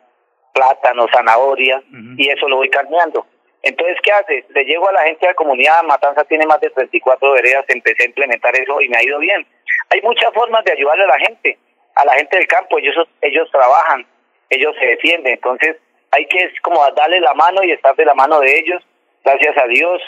plátano, 0.54 1.08
zanahoria, 1.14 1.84
y 2.18 2.30
eso 2.30 2.48
lo 2.48 2.58
voy 2.58 2.70
cambiando. 2.70 3.26
Entonces, 3.62 3.98
¿qué 4.04 4.12
hace? 4.12 4.46
Le 4.50 4.64
llego 4.64 4.88
a 4.88 4.94
la 4.94 5.04
gente 5.04 5.26
de 5.26 5.32
la 5.32 5.36
comunidad, 5.36 5.84
Matanza 5.84 6.24
tiene 6.26 6.46
más 6.46 6.62
de 6.62 6.70
34 6.70 7.32
veredas, 7.32 7.66
empecé 7.68 8.04
a 8.04 8.08
implementar 8.08 8.56
eso 8.56 8.80
y 8.80 8.88
me 8.90 8.98
ha 8.98 9.04
ido 9.04 9.20
bien. 9.20 9.46
Hay 9.90 10.02
muchas 10.04 10.32
formas 10.34 10.64
de 10.66 10.74
ayudarle 10.74 11.04
a 11.04 11.08
la 11.08 11.20
gente, 11.20 11.58
a 11.96 12.06
la 12.06 12.14
gente 12.14 12.38
del 12.38 12.48
campo, 12.48 12.78
ellos, 12.78 12.96
ellos 13.22 13.50
trabajan, 13.52 14.06
ellos 14.50 14.76
se 14.80 14.86
defienden, 14.86 15.34
entonces 15.34 15.78
hay 16.12 16.28
que 16.28 16.50
como 16.62 16.80
darle 16.92 17.20
la 17.20 17.34
mano 17.34 17.64
y 17.64 17.72
estar 17.72 17.96
de 17.96 18.06
la 18.06 18.14
mano 18.14 18.40
de 18.40 18.58
ellos, 18.58 18.84
gracias 19.24 19.58
a 19.58 19.68
Dios 19.68 20.02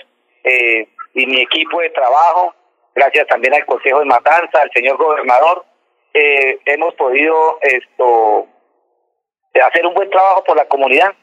eh, 0.43 0.87
y 1.15 1.25
mi 1.25 1.41
equipo 1.41 1.81
de 1.81 1.89
trabajo, 1.89 2.53
gracias 2.95 3.27
también 3.27 3.55
al 3.55 3.65
Consejo 3.65 3.99
de 3.99 4.05
Matanza, 4.05 4.61
al 4.61 4.71
señor 4.71 4.97
gobernador, 4.97 5.65
eh, 6.17 6.59
hemos 6.65 6.95
podido 6.95 7.59
esto 7.61 8.47
hacer 9.65 9.85
un 9.85 9.93
buen 9.93 10.09
trabajo 10.09 10.43
por 10.43 10.57
la 10.57 10.65
comunidad. 10.65 11.13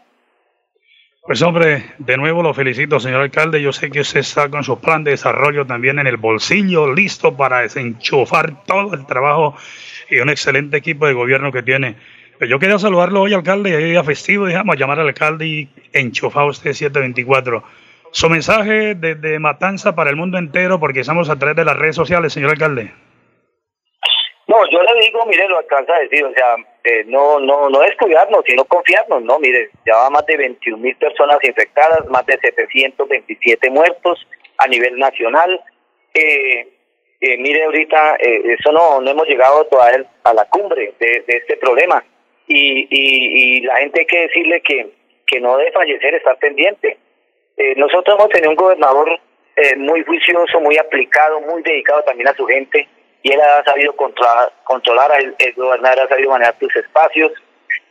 Pues 1.22 1.40
hombre, 1.42 1.94
de 1.98 2.16
nuevo 2.16 2.42
lo 2.42 2.52
felicito, 2.52 3.00
señor 3.00 3.22
alcalde. 3.22 3.62
Yo 3.62 3.72
sé 3.72 3.90
que 3.90 4.00
usted 4.00 4.20
está 4.20 4.50
con 4.50 4.62
su 4.62 4.78
plan 4.78 5.04
de 5.04 5.12
desarrollo 5.12 5.66
también 5.66 5.98
en 5.98 6.06
el 6.06 6.18
bolsillo, 6.18 6.92
listo 6.92 7.34
para 7.36 7.60
desenchufar 7.60 8.64
todo 8.64 8.94
el 8.94 9.06
trabajo 9.06 9.56
y 10.10 10.18
un 10.18 10.28
excelente 10.28 10.76
equipo 10.76 11.06
de 11.06 11.14
gobierno 11.14 11.50
que 11.50 11.62
tiene. 11.62 11.96
Pues 12.38 12.50
yo 12.50 12.58
quería 12.58 12.78
saludarlo 12.78 13.22
hoy, 13.22 13.32
alcalde, 13.32 13.76
día 13.78 14.04
festivo, 14.04 14.46
digamos, 14.46 14.76
llamar 14.76 15.00
al 15.00 15.08
alcalde 15.08 15.46
y 15.46 15.68
enchufar 15.92 16.44
usted 16.44 16.72
724. 16.72 17.64
Su 18.10 18.28
mensaje 18.28 18.94
desde 18.94 19.38
Matanza 19.38 19.94
para 19.94 20.10
el 20.10 20.16
mundo 20.16 20.36
entero, 20.36 20.78
porque 20.78 21.00
estamos 21.00 21.30
a 21.30 21.38
través 21.38 21.56
de 21.56 21.64
las 21.64 21.76
redes 21.76 21.96
sociales, 21.96 22.32
señor 22.32 22.50
alcalde. 22.50 22.92
No, 24.54 24.64
yo 24.70 24.80
le 24.82 25.00
digo, 25.00 25.26
mire, 25.26 25.48
lo 25.48 25.58
alcanza 25.58 25.96
a 25.96 26.00
decir, 26.00 26.24
o 26.24 26.32
sea, 26.32 26.54
eh, 26.84 27.02
no, 27.06 27.40
no, 27.40 27.68
no 27.68 27.80
descuidarnos, 27.80 28.44
sino 28.46 28.64
confiarnos, 28.64 29.22
¿no? 29.22 29.40
Mire, 29.40 29.70
ya 29.84 29.96
va 29.96 30.10
más 30.10 30.24
de 30.26 30.36
21 30.36 30.78
mil 30.78 30.94
personas 30.96 31.38
infectadas, 31.42 32.06
más 32.06 32.24
de 32.26 32.38
727 32.38 33.68
muertos 33.70 34.24
a 34.58 34.68
nivel 34.68 34.96
nacional. 34.96 35.60
Eh, 36.14 36.68
eh, 37.20 37.36
mire, 37.38 37.64
ahorita, 37.64 38.16
eh, 38.20 38.54
eso 38.56 38.70
no, 38.70 39.00
no 39.00 39.10
hemos 39.10 39.26
llegado 39.26 39.64
todavía 39.66 40.06
a 40.22 40.32
la 40.32 40.44
cumbre 40.44 40.94
de, 41.00 41.24
este 41.26 41.56
problema. 41.56 42.04
Y, 42.46 42.86
y, 42.90 43.60
la 43.62 43.78
gente 43.78 44.00
hay 44.00 44.06
que 44.06 44.20
decirle 44.20 44.60
que, 44.60 44.88
que 45.26 45.40
no 45.40 45.56
debe 45.56 45.72
fallecer, 45.72 46.14
estar 46.14 46.38
pendiente. 46.38 46.98
Nosotros 47.76 48.16
hemos 48.16 48.28
tenido 48.28 48.50
un 48.50 48.56
gobernador 48.56 49.18
muy 49.78 50.04
juicioso, 50.04 50.60
muy 50.60 50.76
aplicado, 50.76 51.40
muy 51.40 51.62
dedicado 51.62 52.02
también 52.02 52.28
a 52.28 52.34
su 52.34 52.44
gente 52.46 52.88
y 53.24 53.32
él 53.32 53.40
ha 53.40 53.64
sabido 53.64 53.96
controlar, 53.96 54.52
controlar 54.64 55.10
el, 55.18 55.34
el 55.38 55.54
gobernador 55.54 56.00
ha 56.00 56.08
sabido 56.08 56.30
manejar 56.30 56.56
sus 56.60 56.76
espacios. 56.76 57.32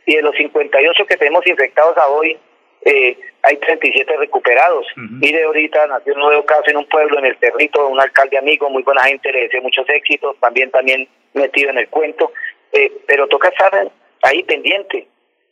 Y 0.06 0.14
de 0.14 0.22
los 0.22 0.34
58 0.36 1.06
que 1.06 1.16
tenemos 1.16 1.44
infectados 1.44 1.96
a 1.98 2.06
hoy, 2.06 2.38
eh, 2.84 3.18
hay 3.42 3.56
37 3.56 4.16
recuperados. 4.16 4.86
Uh 4.96 5.00
-huh. 5.00 5.20
Mire, 5.20 5.42
ahorita 5.42 5.88
nació 5.88 6.14
un 6.14 6.20
nuevo 6.20 6.46
caso 6.46 6.70
en 6.70 6.76
un 6.76 6.86
pueblo, 6.86 7.18
en 7.18 7.24
el 7.24 7.36
Territo, 7.38 7.88
un 7.88 8.00
alcalde 8.00 8.38
amigo, 8.38 8.70
muy 8.70 8.84
buena 8.84 9.02
gente, 9.02 9.32
le 9.32 9.42
deseo 9.42 9.60
muchos 9.60 9.88
éxitos, 9.88 10.36
también 10.38 10.70
también 10.70 11.08
metido 11.32 11.70
en 11.70 11.78
el 11.78 11.88
cuento. 11.88 12.32
Eh, 12.72 12.92
pero 13.08 13.26
toca 13.26 13.48
estar 13.48 13.90
ahí 14.22 14.44
pendiente, 14.44 15.08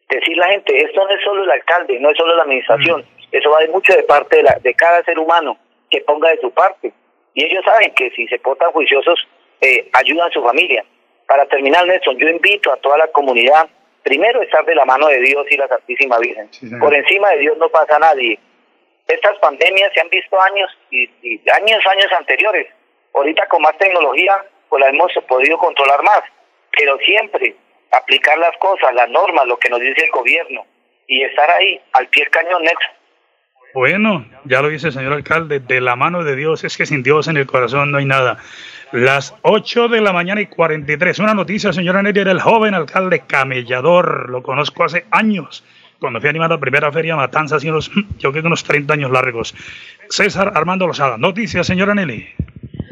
decir 0.09 0.37
la 0.37 0.47
gente, 0.49 0.81
esto 0.81 1.05
no 1.05 1.11
es 1.11 1.25
solo 1.25 1.43
el 1.43 1.51
alcalde, 1.51 1.99
no 1.99 2.11
es 2.11 2.17
solo 2.17 2.37
la 2.37 2.45
administración, 2.45 3.01
uh 3.01 3.05
-huh. 3.05 3.29
eso 3.33 3.51
va 3.51 3.59
de 3.59 3.69
mucho 3.69 3.97
de 3.97 4.05
parte 4.05 4.37
de, 4.37 4.43
la, 4.45 4.57
de 4.63 4.75
cada 4.75 5.03
ser 5.03 5.19
humano 5.19 5.59
que 5.91 6.01
ponga 6.03 6.31
de 6.31 6.41
su 6.41 6.53
parte. 6.53 6.93
Y 7.35 7.45
ellos 7.47 7.65
saben 7.65 7.93
que 7.95 8.11
si 8.11 8.29
se 8.29 8.39
portan 8.39 8.71
juiciosos, 8.71 9.19
eh, 9.63 9.89
ayudan 9.93 10.29
a 10.29 10.33
su 10.33 10.43
familia. 10.43 10.85
Para 11.27 11.47
terminar, 11.47 11.87
Nelson, 11.87 12.19
yo 12.19 12.29
invito 12.29 12.73
a 12.73 12.77
toda 12.77 12.99
la 12.99 13.09
comunidad, 13.09 13.69
primero 14.03 14.43
estar 14.43 14.65
de 14.67 14.75
la 14.75 14.85
mano 14.85 15.07
de 15.07 15.21
Dios 15.21 15.47
y 15.51 15.57
la 15.57 15.69
Santísima 15.69 16.19
Virgen. 16.19 16.53
Sí, 16.53 16.69
Por 16.79 16.95
encima 16.95 17.31
de 17.31 17.39
Dios 17.39 17.57
no 17.59 17.69
pasa 17.71 17.99
nadie. 17.99 18.39
Estas 19.09 19.39
pandemias 19.39 19.93
se 19.95 20.01
han 20.01 20.11
visto 20.11 20.41
años 20.41 20.71
y, 20.91 21.09
y, 21.23 21.41
años, 21.51 21.87
años 21.87 22.13
anteriores. 22.13 22.67
Ahorita 23.15 23.47
con 23.47 23.63
más 23.63 23.79
tecnología, 23.79 24.45
pues 24.69 24.81
la 24.81 24.89
hemos 24.89 25.13
podido 25.29 25.57
controlar 25.59 26.03
más. 26.03 26.23
Pero 26.77 26.99
siempre 26.99 27.55
aplicar 27.93 28.37
las 28.39 28.57
cosas, 28.59 28.93
las 28.95 29.09
normas, 29.09 29.47
lo 29.47 29.59
que 29.59 29.69
nos 29.69 29.81
dice 29.81 30.05
el 30.05 30.11
gobierno 30.11 30.67
y 31.07 31.23
estar 31.23 31.51
ahí 31.51 31.81
al 31.93 32.09
pie 32.09 32.25
del 32.25 32.31
cañón, 32.31 32.63
Nelson. 32.63 32.91
Bueno, 33.75 34.27
ya 34.45 34.61
lo 34.61 34.69
dice 34.69 34.89
el 34.89 34.93
señor 34.93 35.15
alcalde, 35.15 35.61
de 35.61 35.81
la 35.81 35.97
mano 35.97 36.25
de 36.25 36.37
Dios 36.37 36.63
es 36.65 36.77
que 36.77 36.85
sin 36.85 37.03
Dios 37.03 37.29
en 37.29 37.39
el 37.39 37.47
corazón 37.47 37.91
no 37.91 37.99
hay 37.99 38.05
nada. 38.05 38.39
Las 38.93 39.35
8 39.41 39.89
de 39.89 40.03
la 40.03 40.13
mañana 40.13 40.43
y 40.43 40.47
43. 40.47 41.19
Una 41.21 41.33
noticia, 41.33 41.73
señora 41.73 42.03
Nelly, 42.03 42.21
era 42.21 42.33
el 42.33 42.41
joven 42.41 42.75
alcalde 42.75 43.21
camellador. 43.27 44.29
Lo 44.29 44.43
conozco 44.43 44.85
hace 44.85 45.07
años. 45.11 45.65
Cuando 45.99 46.21
fui 46.21 46.29
a 46.29 46.33
la 46.33 46.61
primera 46.61 46.93
feria 46.93 47.17
Matanza, 47.17 47.57
hace 47.57 47.71
unos, 47.71 47.91
yo 48.19 48.31
creo 48.31 48.43
que 48.43 48.49
unos 48.49 48.65
30 48.65 48.93
años 48.93 49.11
largos. 49.11 49.55
César 50.11 50.53
Armando 50.55 50.87
Lozada. 50.87 51.17
Noticias, 51.17 51.67
señora 51.67 51.95
Nelly. 51.95 52.27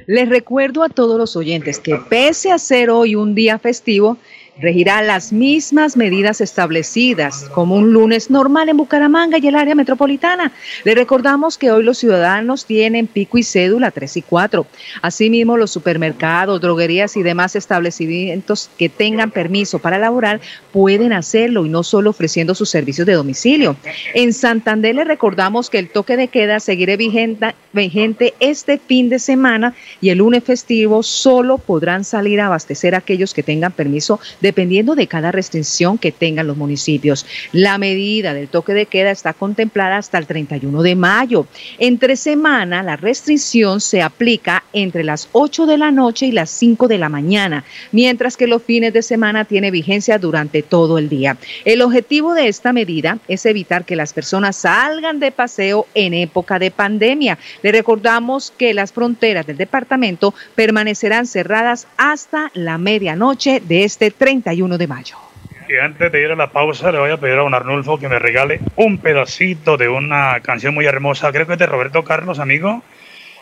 Les 0.07 0.29
recuerdo 0.29 0.83
a 0.83 0.89
todos 0.89 1.19
los 1.19 1.37
oyentes 1.37 1.79
que 1.79 1.97
pese 1.97 2.51
a 2.51 2.59
ser 2.59 2.89
hoy 2.89 3.15
un 3.15 3.35
día 3.35 3.59
festivo, 3.59 4.17
regirá 4.61 5.03
las 5.03 5.33
mismas 5.33 5.97
medidas 5.97 6.41
establecidas 6.41 7.49
como 7.53 7.77
un 7.77 7.93
lunes 7.93 8.31
normal 8.31 8.69
en 8.69 8.77
Bucaramanga 8.77 9.39
y 9.39 9.47
el 9.47 9.55
área 9.55 9.75
metropolitana. 9.75 10.53
Le 10.85 10.95
recordamos 10.95 11.57
que 11.59 11.71
hoy 11.71 11.83
los 11.83 11.99
ciudadanos 11.99 12.67
tienen 12.67 13.07
pico 13.07 13.39
y 13.39 13.43
cédula 13.43 13.91
3 13.91 14.19
y 14.19 14.23
4. 14.23 14.67
Asimismo, 15.03 15.57
los 15.57 15.71
supermercados, 15.71 16.61
droguerías 16.61 17.17
y 17.17 17.23
demás 17.23 17.57
establecimientos 17.57 18.71
que 18.79 18.89
tengan 18.89 19.31
permiso 19.31 19.79
para 19.79 19.99
laborar 19.99 20.41
pueden 20.73 21.13
hacerlo 21.13 21.67
y 21.67 21.69
no 21.69 21.83
solo 21.83 22.11
ofreciendo 22.11 22.55
sus 22.55 22.71
servicios 22.71 23.07
de 23.07 23.15
domicilio. 23.15 23.77
En 24.15 24.33
Santander 24.33 24.95
le 24.95 25.05
recordamos 25.05 25.71
que 25.71 25.79
el 25.79 25.89
toque 25.89 26.17
de 26.17 26.29
queda 26.29 26.61
seguirá 26.61 26.97
vigente, 26.97 28.35
este 28.41 28.79
fin 28.79 29.09
de 29.09 29.19
semana 29.19 29.75
y 30.01 30.11
el 30.11 30.19
lunes 30.19 30.45
festivo 30.45 31.03
solo 31.03 31.59
podrán 31.59 32.05
salir 32.05 32.41
a 32.41 32.47
abastecer 32.47 32.95
aquellos 32.95 33.35
que 33.35 33.43
tengan 33.43 33.73
permiso 33.73 34.21
de 34.41 34.50
dependiendo 34.51 34.97
de 34.97 35.07
cada 35.07 35.31
restricción 35.31 35.97
que 35.97 36.11
tengan 36.11 36.49
los 36.49 36.57
municipios. 36.57 37.25
La 37.53 37.79
medida 37.79 38.35
del 38.35 38.49
toque 38.49 38.75
de 38.75 38.87
queda 38.87 39.13
está 39.13 39.33
contemplada 39.33 39.97
hasta 39.97 40.19
el 40.19 40.27
31 40.27 40.83
de 40.83 40.97
mayo. 40.97 41.47
Entre 41.79 42.17
semana, 42.17 42.83
la 42.83 42.97
restricción 42.97 43.81
se 43.81 44.03
aplica 44.03 44.65
entre 44.73 45.05
las 45.05 45.29
8 45.31 45.67
de 45.67 45.79
la 45.79 45.93
noche 45.93 46.27
y 46.27 46.33
las 46.33 46.51
5 46.51 46.89
de 46.89 46.99
la 46.99 47.09
mañana, 47.09 47.63
mientras 47.93 48.37
que 48.37 48.49
los 48.49 48.61
fines 48.65 48.93
de 48.93 49.03
semana 49.03 49.45
tiene 49.45 49.71
vigencia 49.71 50.19
durante 50.19 50.65
todo 50.65 50.99
el 50.99 51.09
día. 51.09 51.37
El 51.65 51.81
objetivo 51.83 52.35
de 52.35 52.49
esta 52.49 52.73
medida 52.73 53.19
es 53.29 53.47
evitar 53.47 53.85
que 53.85 53.95
las 53.95 54.13
personas 54.13 54.57
salgan 54.57 55.21
de 55.21 55.31
paseo 55.31 55.87
en 55.95 56.13
época 56.13 56.59
de 56.59 56.73
pandemia. 56.73 57.39
Le 57.63 57.71
recordamos 57.71 58.53
que 58.59 58.75
las 58.75 58.93
fronteras 58.93 59.47
del 59.47 59.59
departamento 59.59 60.35
permanecerán 60.57 61.29
cerradas 61.29 61.87
hasta 61.97 62.51
la 62.55 62.79
medianoche 62.79 63.61
de 63.61 63.85
este 63.85 64.11
31 64.31 64.79
de 64.79 64.87
mayo. 64.87 65.17
Y 65.69 65.77
antes 65.77 66.13
de 66.13 66.23
ir 66.23 66.31
a 66.31 66.37
la 66.37 66.53
pausa, 66.53 66.93
le 66.93 66.99
voy 66.99 67.11
a 67.11 67.17
pedir 67.17 67.35
a 67.35 67.43
don 67.43 67.55
Arnulfo 67.55 67.99
que 67.99 68.09
me 68.09 68.19
regale 68.19 68.61
un 68.77 68.99
pedacito 68.99 69.77
de 69.77 69.89
una 69.89 70.39
canción 70.41 70.73
muy 70.73 70.87
hermosa, 70.87 71.33
creo 71.33 71.47
que 71.47 71.55
es 71.55 71.59
de 71.59 71.67
Roberto 71.67 72.05
Carlos, 72.05 72.39
amigo, 72.39 72.83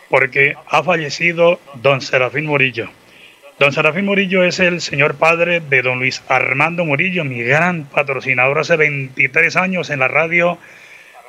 porque 0.08 0.54
ha 0.66 0.82
fallecido 0.82 1.60
don 1.82 2.00
Serafín 2.00 2.46
Murillo. 2.46 2.88
Don 3.58 3.72
Serafín 3.72 4.06
Murillo 4.06 4.44
es 4.44 4.60
el 4.60 4.80
señor 4.80 5.16
padre 5.16 5.60
de 5.60 5.82
don 5.82 5.98
Luis 5.98 6.22
Armando 6.28 6.84
Murillo, 6.86 7.24
mi 7.24 7.42
gran 7.42 7.84
patrocinador 7.84 8.58
hace 8.60 8.76
23 8.76 9.56
años 9.56 9.90
en 9.90 9.98
la 9.98 10.08
radio 10.08 10.58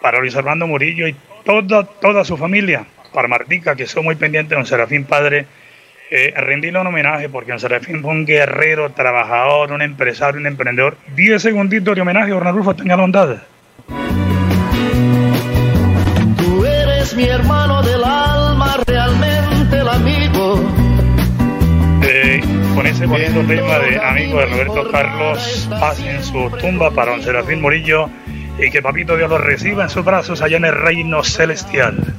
para 0.02 0.20
Luis 0.20 0.36
Armando 0.36 0.68
Murillo 0.68 1.08
y 1.08 1.16
toda, 1.44 1.84
toda 1.84 2.24
su 2.24 2.38
familia, 2.38 2.86
para 3.14 3.28
Martica, 3.28 3.76
que 3.76 3.88
son 3.88 4.06
muy 4.06 4.16
pendientes 4.16 4.52
de 4.52 4.56
don 4.56 4.66
Serafín 4.66 5.04
Padre 5.04 5.48
eh, 6.12 6.34
rendirle 6.36 6.80
un 6.80 6.88
homenaje 6.88 7.30
porque 7.30 7.52
don 7.52 7.60
Serafín 7.60 8.02
fue 8.02 8.12
un 8.12 8.26
guerrero, 8.26 8.92
trabajador, 8.92 9.72
un 9.72 9.82
empresario, 9.82 10.40
un 10.40 10.48
emprendedor. 10.48 10.98
Diez 11.16 11.42
segunditos 11.42 11.94
de 11.96 12.02
homenaje, 12.02 12.32
don 12.32 12.44
Rulfo, 12.44 12.76
tenga 12.76 12.96
bondad. 12.96 13.38
Tú 16.38 16.66
eres 16.66 17.16
mi 17.16 17.26
hermano 17.26 17.84
del 17.84 18.04
alma, 18.04 18.78
realmente 18.88 19.78
el 19.78 19.88
amigo. 19.88 20.60
Eh, 22.02 22.42
con 22.74 22.88
ese 22.88 23.06
bonito 23.06 23.42
tema 23.42 23.78
de 23.80 24.00
amigo 24.00 24.40
de 24.40 24.46
Roberto 24.48 24.92
Carlos, 24.92 25.68
paz 25.80 26.00
en 26.00 26.24
su 26.24 26.50
tumba 26.60 26.90
para 26.92 27.12
don 27.12 27.22
Serafín 27.22 27.62
Morillo 27.62 28.10
y 28.58 28.72
que 28.72 28.82
Papito 28.82 29.16
Dios 29.16 29.30
lo 29.30 29.38
reciba 29.38 29.84
en 29.84 29.90
sus 29.90 30.04
brazos 30.04 30.42
allá 30.42 30.58
en 30.58 30.66
el 30.66 30.76
reino 30.76 31.24
celestial. 31.24 32.16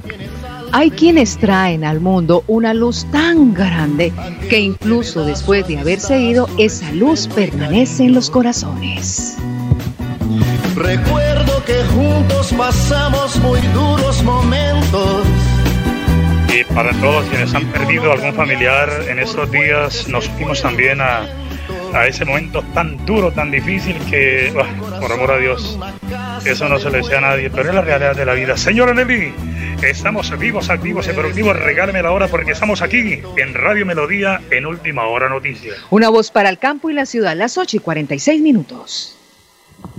Hay 0.72 0.90
quienes 0.90 1.36
traen 1.36 1.84
al 1.84 2.00
mundo 2.00 2.44
una 2.46 2.74
luz 2.74 3.06
tan 3.10 3.52
grande 3.52 4.12
que 4.48 4.60
incluso 4.60 5.24
después 5.24 5.66
de 5.66 5.78
haberse 5.78 6.18
ido, 6.20 6.48
esa 6.58 6.92
luz 6.92 7.28
permanece 7.28 8.04
en 8.04 8.14
los 8.14 8.30
corazones. 8.30 9.36
Recuerdo 10.76 11.64
que 11.64 11.82
juntos 11.84 12.54
pasamos 12.56 13.36
muy 13.38 13.60
duros 13.74 14.22
momentos. 14.22 15.26
Y 16.54 16.64
para 16.72 16.92
todos 17.00 17.24
quienes 17.26 17.52
han 17.54 17.66
perdido 17.66 18.12
algún 18.12 18.32
familiar 18.34 18.88
en 19.08 19.18
estos 19.18 19.50
días, 19.50 20.08
nos 20.08 20.28
unimos 20.28 20.62
también 20.62 21.00
a, 21.00 21.22
a 21.92 22.06
ese 22.06 22.24
momento 22.24 22.62
tan 22.74 23.04
duro, 23.04 23.32
tan 23.32 23.50
difícil 23.50 23.96
que, 24.08 24.52
por 25.00 25.12
amor 25.12 25.32
a 25.32 25.36
Dios, 25.38 25.78
eso 26.44 26.68
no 26.68 26.78
se 26.78 26.90
le 26.90 26.98
desea 26.98 27.18
a 27.18 27.22
nadie, 27.22 27.50
pero 27.50 27.68
es 27.68 27.74
la 27.74 27.82
realidad 27.82 28.16
de 28.16 28.24
la 28.24 28.34
vida. 28.34 28.56
Señora 28.56 28.94
Nelly, 28.94 29.32
estamos 29.82 30.36
vivos, 30.38 30.70
activos 30.70 31.08
y 31.08 31.12
productivos. 31.12 31.56
Regáleme 31.56 32.02
la 32.02 32.12
hora 32.12 32.28
porque 32.28 32.52
estamos 32.52 32.82
aquí 32.82 33.20
en 33.36 33.54
Radio 33.54 33.86
Melodía 33.86 34.40
en 34.50 34.66
Última 34.66 35.06
Hora 35.06 35.28
Noticias. 35.28 35.76
Una 35.90 36.08
voz 36.08 36.30
para 36.30 36.48
el 36.48 36.58
campo 36.58 36.90
y 36.90 36.94
la 36.94 37.06
ciudad, 37.06 37.36
las 37.36 37.56
8 37.56 37.78
y 37.78 37.80
46 37.80 38.42
minutos. 38.42 39.19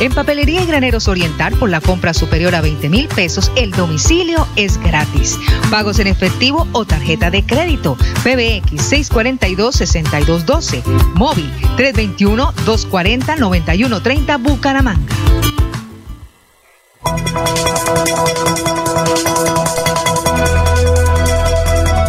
En 0.00 0.14
Papelería 0.14 0.62
y 0.62 0.66
Graneros 0.66 1.08
Oriental, 1.08 1.54
por 1.54 1.70
la 1.70 1.80
compra 1.80 2.14
superior 2.14 2.54
a 2.54 2.60
20 2.60 2.88
mil 2.88 3.08
pesos, 3.08 3.50
el 3.56 3.72
domicilio 3.72 4.46
es 4.54 4.78
gratis. 4.78 5.36
Pagos 5.70 5.98
en 5.98 6.06
efectivo 6.06 6.68
o 6.72 6.84
tarjeta 6.84 7.30
de 7.30 7.44
crédito. 7.44 7.96
PBX 8.22 8.92
642-6212. 8.92 10.84
Móvil 11.14 11.50
321-240-9130 11.76 14.40
Bucaramanga. 14.40 15.16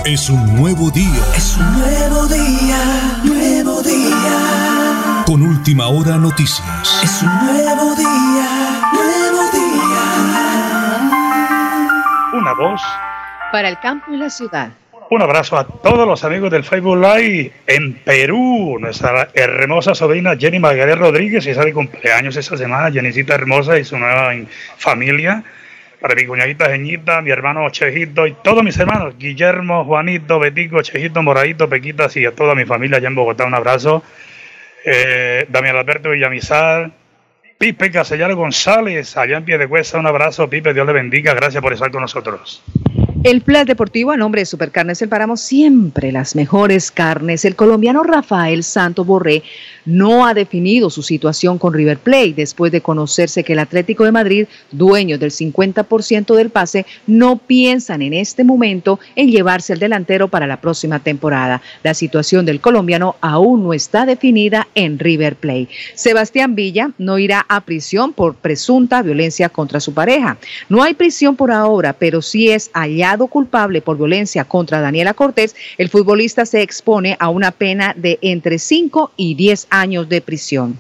Es 0.06 0.30
un 0.30 0.56
nuevo 0.56 0.92
día. 0.92 1.26
Es 1.36 1.58
un 1.58 1.80
nuevo 1.80 2.28
día, 2.28 3.20
nuevo 3.24 3.82
día. 3.82 4.59
Con 5.30 5.44
última 5.44 5.88
hora 5.90 6.18
noticias. 6.18 7.04
Es 7.04 7.22
un 7.22 7.30
nuevo 7.46 7.94
día, 7.94 8.82
nuevo 8.92 9.52
día. 9.54 10.02
Una 12.34 12.54
voz. 12.54 12.82
Para 13.52 13.70
el 13.70 13.78
campo 13.78 14.12
y 14.12 14.18
la 14.18 14.32
ciudad. 14.32 14.72
Un 15.12 15.22
abrazo 15.22 15.60
a 15.60 15.68
todos 15.68 16.08
los 16.08 16.24
amigos 16.24 16.50
del 16.50 16.64
Facebook 16.64 16.98
Live 16.98 17.52
en 17.68 17.94
Perú. 17.94 18.80
Nuestra 18.80 19.30
hermosa 19.36 19.94
sobrina 19.94 20.36
Jenny 20.36 20.58
Margarita 20.58 20.96
Rodríguez, 20.98 21.46
y 21.46 21.54
de 21.54 21.74
cumpleaños 21.74 22.36
esta 22.36 22.58
semana. 22.58 22.92
Jennycita 22.92 23.36
hermosa 23.36 23.78
y 23.78 23.86
su 23.86 24.00
nueva 24.00 24.34
familia. 24.80 25.44
Para 26.02 26.16
mi 26.16 26.26
cuñadita 26.26 26.72
Jeñita, 26.72 27.22
mi 27.22 27.30
hermano 27.30 27.70
Chejito 27.70 28.26
y 28.26 28.34
todos 28.44 28.64
mis 28.64 28.80
hermanos, 28.80 29.14
Guillermo, 29.20 29.86
Juanito, 29.86 30.40
Betico, 30.40 30.82
Chejito, 30.82 31.22
Moradito, 31.22 31.70
Pequitas 31.70 32.18
y 32.18 32.26
a 32.26 32.32
toda 32.32 32.56
mi 32.56 32.66
familia 32.66 32.98
allá 32.98 33.10
en 33.10 33.16
Bogotá. 33.16 33.46
Un 33.46 33.54
abrazo. 33.54 34.02
Eh, 34.86 35.46
Damián 35.50 35.76
Alberto 35.76 36.10
Villamizar, 36.10 36.92
Pipe 37.58 37.92
Castellano 37.92 38.36
González, 38.36 39.18
allá 39.18 39.38
en 39.38 39.46
Piedecuesta. 39.46 39.98
Un 39.98 40.08
abrazo, 40.08 40.50
Pipe, 40.50 40.74
Dios 40.74 40.88
le 40.88 40.94
bendiga. 40.94 41.34
Gracias 41.34 41.62
por 41.62 41.74
estar 41.74 41.92
con 41.92 42.02
nosotros. 42.02 42.64
El 43.22 43.42
Plan 43.42 43.66
Deportivo 43.66 44.12
a 44.12 44.18
nombre 44.18 44.40
de 44.40 44.46
Supercarnes 44.46 45.02
El 45.02 45.10
Páramo, 45.10 45.36
siempre 45.36 46.14
las 46.14 46.38
mejores 46.38 46.90
carnes. 46.90 47.44
El 47.44 47.58
colombiano 47.58 48.02
Rafael 48.02 48.64
Santo 48.64 49.04
Borré 49.04 49.44
no 49.84 50.26
ha 50.26 50.34
definido 50.34 50.90
su 50.90 51.04
situación 51.04 51.58
con 51.58 51.74
River 51.74 51.98
Plate 51.98 52.34
después 52.36 52.72
de 52.72 52.80
conocerse 52.80 53.44
que 53.44 53.54
el 53.54 53.60
Atlético 53.60 54.06
de 54.06 54.14
Madrid, 54.14 54.48
dueño 54.72 55.18
del 55.18 55.32
50% 55.32 56.36
del 56.36 56.50
pase, 56.50 56.86
no 57.08 57.38
piensan 57.38 58.02
en 58.02 58.14
este 58.14 58.46
momento 58.46 59.00
en 59.18 59.30
llevarse 59.30 59.74
al 59.74 59.80
delantero 59.80 60.30
para 60.30 60.48
la 60.48 60.62
próxima 60.62 61.00
temporada. 61.00 61.62
La 61.84 61.96
situación 61.96 62.46
del 62.46 62.62
colombiano 62.62 63.18
aún 63.20 63.64
no 63.64 63.74
está 63.74 64.06
definida 64.06 64.68
en 64.76 64.98
River 64.98 65.36
Plate. 65.36 65.70
Sebastián 65.94 66.56
Villa 66.56 66.92
no 66.98 67.20
irá 67.20 67.46
a 67.50 67.62
prisión 67.62 68.14
por 68.14 68.36
presunta 68.36 69.02
violencia 69.02 69.50
contra 69.50 69.82
su 69.82 69.94
pareja. 69.94 70.38
No 70.70 70.84
hay 70.84 70.94
prisión 70.94 71.36
por 71.36 71.52
ahora, 71.52 71.92
pero 71.92 72.22
si 72.22 72.50
es 72.50 72.70
culpable 73.18 73.82
por 73.82 73.98
violencia 73.98 74.46
contra 74.46 74.82
Daniela 74.82 75.14
Cortés, 75.14 75.56
el 75.78 75.90
futbolista 75.90 76.46
se 76.46 76.62
expone 76.62 77.18
a 77.20 77.30
una 77.30 77.52
pena 77.52 77.94
de 77.98 78.20
entre 78.22 78.60
5 78.60 79.12
y 79.18 79.36
10 79.36 79.68
años 79.70 80.08
de 80.08 80.22
prisión. 80.22 80.80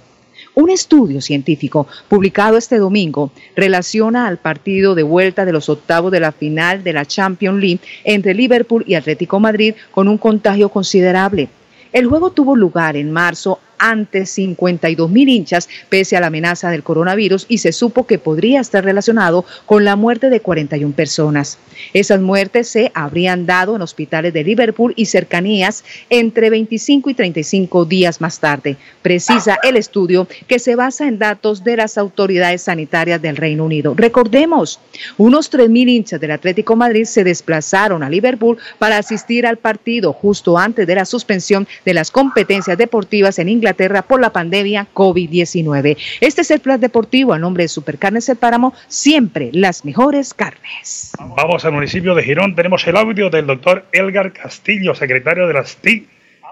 Un 0.55 0.69
estudio 0.69 1.21
científico 1.21 1.87
publicado 2.07 2.57
este 2.57 2.77
domingo 2.77 3.31
relaciona 3.55 4.27
al 4.27 4.37
partido 4.37 4.95
de 4.95 5.03
vuelta 5.03 5.45
de 5.45 5.53
los 5.53 5.69
octavos 5.69 6.11
de 6.11 6.19
la 6.19 6.31
final 6.31 6.83
de 6.83 6.93
la 6.93 7.05
Champions 7.05 7.61
League 7.61 7.79
entre 8.03 8.33
Liverpool 8.33 8.83
y 8.85 8.95
Atlético 8.95 9.39
Madrid 9.39 9.75
con 9.91 10.07
un 10.07 10.17
contagio 10.17 10.69
considerable. 10.69 11.49
El 11.91 12.07
juego 12.07 12.31
tuvo 12.31 12.55
lugar 12.55 12.97
en 12.97 13.11
marzo 13.11 13.59
ante 13.79 14.25
52 14.25 15.09
mil 15.09 15.29
hinchas 15.29 15.69
pese 15.89 16.15
a 16.17 16.19
la 16.19 16.27
amenaza 16.27 16.69
del 16.69 16.83
coronavirus 16.83 17.45
y 17.49 17.59
se 17.59 17.71
supo 17.71 18.05
que 18.05 18.19
podría 18.19 18.59
estar 18.59 18.83
relacionado 18.83 19.45
con 19.65 19.85
la 19.85 19.95
muerte 19.95 20.29
de 20.29 20.41
41 20.41 20.93
personas. 20.93 21.57
Esas 21.93 22.19
muertes 22.19 22.67
se 22.67 22.91
habrían 22.93 23.45
dado 23.45 23.75
en 23.75 23.81
hospitales 23.81 24.33
de 24.33 24.43
Liverpool 24.43 24.93
y 24.95 25.05
cercanías 25.05 25.83
entre 26.09 26.49
25 26.49 27.09
y 27.09 27.13
35 27.13 27.85
días 27.85 28.21
más 28.21 28.39
tarde, 28.39 28.75
precisa 29.01 29.57
el 29.63 29.77
estudio 29.77 30.27
que 30.47 30.59
se 30.59 30.75
basa 30.75 31.07
en 31.07 31.17
datos 31.17 31.63
de 31.63 31.77
las 31.77 31.97
autoridades 31.97 32.63
sanitarias 32.63 33.21
del 33.21 33.37
Reino 33.37 33.65
Unido. 33.65 33.93
Recordemos, 33.95 34.79
unos 35.17 35.49
3 35.49 35.69
mil 35.69 35.87
hinchas 35.87 36.19
del 36.19 36.31
Atlético 36.31 36.75
Madrid 36.75 37.05
se 37.05 37.23
desplazaron 37.23 38.03
a 38.03 38.09
Liverpool 38.09 38.57
para 38.77 38.97
asistir 38.97 39.47
al 39.47 39.57
partido 39.57 40.11
justo 40.11 40.57
antes 40.57 40.85
de 40.85 40.95
la 40.95 41.05
suspensión 41.05 41.67
de 41.85 41.93
las 41.93 42.11
competencias 42.11 42.77
deportivas 42.77 43.39
en 43.39 43.47
Inglaterra 43.49 43.68
Inglaterra 43.69 44.01
por 44.01 44.19
la 44.19 44.31
pandemia 44.31 44.87
COVID-19. 44.95 45.95
Este 46.21 46.41
es 46.41 46.49
el 46.49 46.59
plan 46.59 46.79
deportivo 46.81 47.33
a 47.33 47.37
nombre 47.37 47.65
de 47.65 47.67
Supercarnes 47.67 48.27
El 48.27 48.37
Páramo, 48.37 48.73
siempre 48.87 49.51
las 49.53 49.85
mejores 49.85 50.33
carnes. 50.33 51.11
Vamos 51.37 51.63
al 51.65 51.73
municipio 51.73 52.15
de 52.15 52.23
Girón, 52.23 52.55
tenemos 52.55 52.87
el 52.87 52.97
audio 52.97 53.29
del 53.29 53.45
doctor 53.45 53.85
Elgar 53.91 54.33
Castillo, 54.33 54.95
secretario 54.95 55.45
de 55.45 55.53
las 55.53 55.77
TIC. 55.77 56.09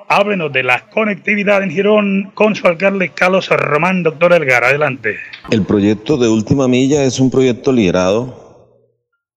Háblenos 0.09 0.53
de 0.53 0.61
la 0.61 0.87
conectividad 0.91 1.63
en 1.63 1.71
Girón 1.71 2.31
con 2.35 2.55
su 2.55 2.67
alcalde 2.67 3.09
Carlos 3.09 3.49
Román. 3.49 4.03
Doctor 4.03 4.33
Elgar, 4.33 4.63
adelante. 4.63 5.17
El 5.49 5.63
proyecto 5.63 6.17
de 6.17 6.29
Última 6.29 6.67
Milla 6.67 7.03
es 7.03 7.19
un 7.19 7.31
proyecto 7.31 7.71
liderado 7.71 8.85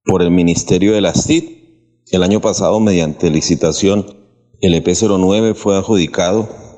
por 0.05 0.21
el 0.21 0.31
Ministerio 0.31 0.93
de 0.93 1.01
las 1.01 1.27
TIC. 1.27 1.45
El 2.13 2.23
año 2.23 2.43
pasado, 2.43 2.79
mediante 2.79 3.31
licitación, 3.31 4.05
el 4.61 4.75
EP09 4.75 5.55
fue 5.55 5.79
adjudicado 5.79 6.70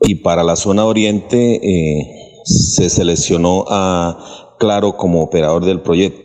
y 0.00 0.16
para 0.16 0.42
la 0.42 0.56
zona 0.56 0.84
oriente 0.84 1.60
eh, 1.62 2.42
se 2.44 2.88
seleccionó 2.90 3.64
a 3.68 4.56
Claro 4.58 4.98
como 4.98 5.22
operador 5.22 5.64
del 5.64 5.80
proyecto. 5.80 6.20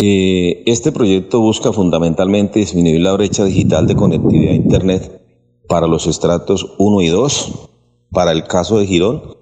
Eh, 0.00 0.62
este 0.66 0.92
proyecto 0.92 1.40
busca 1.40 1.72
fundamentalmente 1.72 2.60
disminuir 2.60 3.00
la 3.00 3.12
brecha 3.12 3.44
digital 3.44 3.86
de 3.86 3.96
conectividad 3.96 4.52
a 4.52 4.56
Internet 4.56 5.20
para 5.68 5.86
los 5.86 6.06
estratos 6.06 6.74
1 6.78 7.00
y 7.00 7.08
2. 7.08 7.68
Para 8.10 8.30
el 8.32 8.44
caso 8.44 8.78
de 8.78 8.86
Girón, 8.86 9.36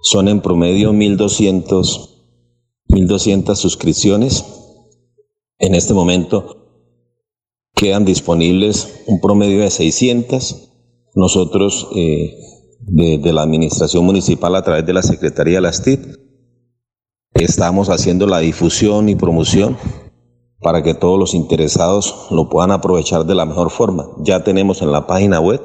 son 0.00 0.28
en 0.28 0.40
promedio 0.40 0.92
1.200, 0.92 2.10
1.200 2.88 3.54
suscripciones. 3.54 4.44
En 5.58 5.74
este 5.74 5.94
momento 5.94 6.56
quedan 7.74 8.04
disponibles 8.04 9.02
un 9.06 9.20
promedio 9.20 9.60
de 9.60 9.70
600. 9.70 10.65
Nosotros, 11.16 11.88
eh, 11.96 12.38
de, 12.78 13.32
la 13.32 13.42
Administración 13.42 14.04
Municipal, 14.04 14.54
a 14.54 14.62
través 14.62 14.86
de 14.86 14.92
la 14.92 15.02
Secretaría 15.02 15.56
de 15.56 15.62
las 15.62 15.82
TIC, 15.82 16.26
Estamos 17.38 17.90
haciendo 17.90 18.26
la 18.26 18.38
difusión 18.38 19.10
y 19.10 19.14
promoción 19.14 19.76
para 20.60 20.82
que 20.82 20.94
todos 20.94 21.18
los 21.18 21.34
interesados 21.34 22.28
lo 22.30 22.48
puedan 22.48 22.70
aprovechar 22.70 23.26
de 23.26 23.34
la 23.34 23.44
mejor 23.44 23.68
forma. 23.70 24.08
Ya 24.20 24.42
tenemos 24.42 24.80
en 24.80 24.90
la 24.90 25.06
página 25.06 25.38
web 25.38 25.60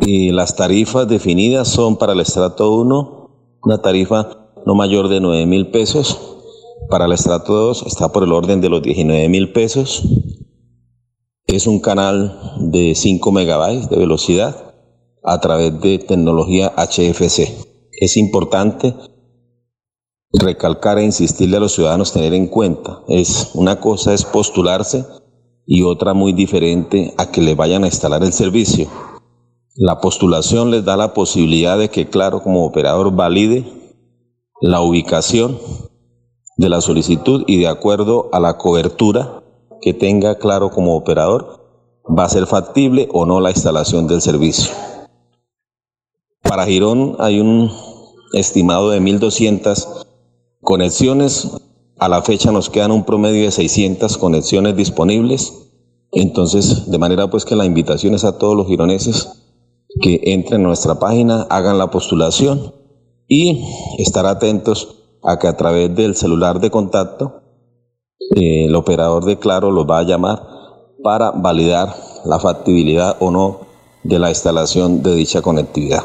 Y 0.00 0.30
las 0.30 0.56
tarifas 0.56 1.06
definidas 1.08 1.68
son 1.68 1.96
para 1.96 2.12
el 2.12 2.20
estrato 2.20 2.74
1 2.76 3.22
una 3.64 3.80
tarifa 3.80 4.52
no 4.66 4.74
mayor 4.74 5.08
de 5.08 5.20
9 5.20 5.46
mil 5.46 5.70
pesos, 5.70 6.18
para 6.90 7.06
el 7.06 7.12
estrato 7.12 7.52
2 7.52 7.86
está 7.86 8.10
por 8.10 8.24
el 8.24 8.32
orden 8.32 8.60
de 8.60 8.68
los 8.68 8.82
19 8.82 9.28
mil 9.28 9.52
pesos, 9.52 10.02
es 11.56 11.66
un 11.66 11.80
canal 11.80 12.40
de 12.58 12.94
5 12.94 13.30
megabytes 13.32 13.90
de 13.90 13.96
velocidad 13.96 14.74
a 15.22 15.40
través 15.40 15.78
de 15.80 15.98
tecnología 15.98 16.72
HFC. 16.76 17.52
Es 17.92 18.16
importante 18.16 18.94
recalcar 20.32 20.98
e 20.98 21.04
insistirle 21.04 21.58
a 21.58 21.60
los 21.60 21.74
ciudadanos 21.74 22.12
tener 22.12 22.32
en 22.32 22.46
cuenta. 22.46 23.02
Es 23.08 23.50
una 23.54 23.80
cosa 23.80 24.14
es 24.14 24.24
postularse 24.24 25.04
y 25.66 25.82
otra 25.82 26.14
muy 26.14 26.32
diferente 26.32 27.12
a 27.18 27.30
que 27.30 27.42
le 27.42 27.54
vayan 27.54 27.84
a 27.84 27.88
instalar 27.88 28.22
el 28.22 28.32
servicio. 28.32 28.88
La 29.74 30.00
postulación 30.00 30.70
les 30.70 30.84
da 30.84 30.96
la 30.96 31.14
posibilidad 31.14 31.78
de 31.78 31.90
que 31.90 32.08
Claro 32.08 32.42
como 32.42 32.64
operador 32.64 33.14
valide 33.14 33.64
la 34.60 34.80
ubicación 34.80 35.58
de 36.56 36.68
la 36.68 36.80
solicitud 36.80 37.44
y 37.46 37.58
de 37.58 37.68
acuerdo 37.68 38.28
a 38.32 38.40
la 38.40 38.58
cobertura 38.58 39.41
que 39.82 39.92
tenga 39.92 40.36
Claro 40.36 40.70
como 40.70 40.96
operador 40.96 41.60
va 42.08 42.24
a 42.24 42.28
ser 42.28 42.46
factible 42.46 43.08
o 43.12 43.26
no 43.26 43.40
la 43.40 43.50
instalación 43.50 44.06
del 44.06 44.22
servicio. 44.22 44.72
Para 46.42 46.66
Girón 46.66 47.16
hay 47.18 47.40
un 47.40 47.70
estimado 48.32 48.90
de 48.90 49.00
1.200 49.00 50.06
conexiones. 50.62 51.50
A 51.98 52.08
la 52.08 52.22
fecha 52.22 52.52
nos 52.52 52.70
quedan 52.70 52.92
un 52.92 53.04
promedio 53.04 53.44
de 53.44 53.50
600 53.50 54.16
conexiones 54.18 54.76
disponibles. 54.76 55.52
Entonces, 56.12 56.90
de 56.90 56.98
manera 56.98 57.28
pues 57.28 57.44
que 57.44 57.56
la 57.56 57.64
invitación 57.64 58.14
es 58.14 58.24
a 58.24 58.38
todos 58.38 58.56
los 58.56 58.66
gironeses 58.66 59.28
que 60.00 60.20
entren 60.24 60.62
a 60.62 60.68
nuestra 60.68 60.98
página, 60.98 61.42
hagan 61.50 61.78
la 61.78 61.90
postulación 61.90 62.74
y 63.28 63.64
estar 63.98 64.26
atentos 64.26 64.96
a 65.22 65.38
que 65.38 65.48
a 65.48 65.56
través 65.56 65.94
del 65.94 66.14
celular 66.14 66.60
de 66.60 66.70
contacto 66.70 67.41
eh, 68.34 68.66
el 68.66 68.74
operador 68.74 69.24
de 69.24 69.38
Claro 69.38 69.70
los 69.70 69.86
va 69.86 69.98
a 69.98 70.04
llamar 70.04 70.42
para 71.02 71.30
validar 71.32 71.94
la 72.24 72.38
factibilidad 72.38 73.16
o 73.20 73.30
no 73.30 73.60
de 74.02 74.18
la 74.18 74.28
instalación 74.28 75.02
de 75.02 75.14
dicha 75.14 75.42
conectividad. 75.42 76.04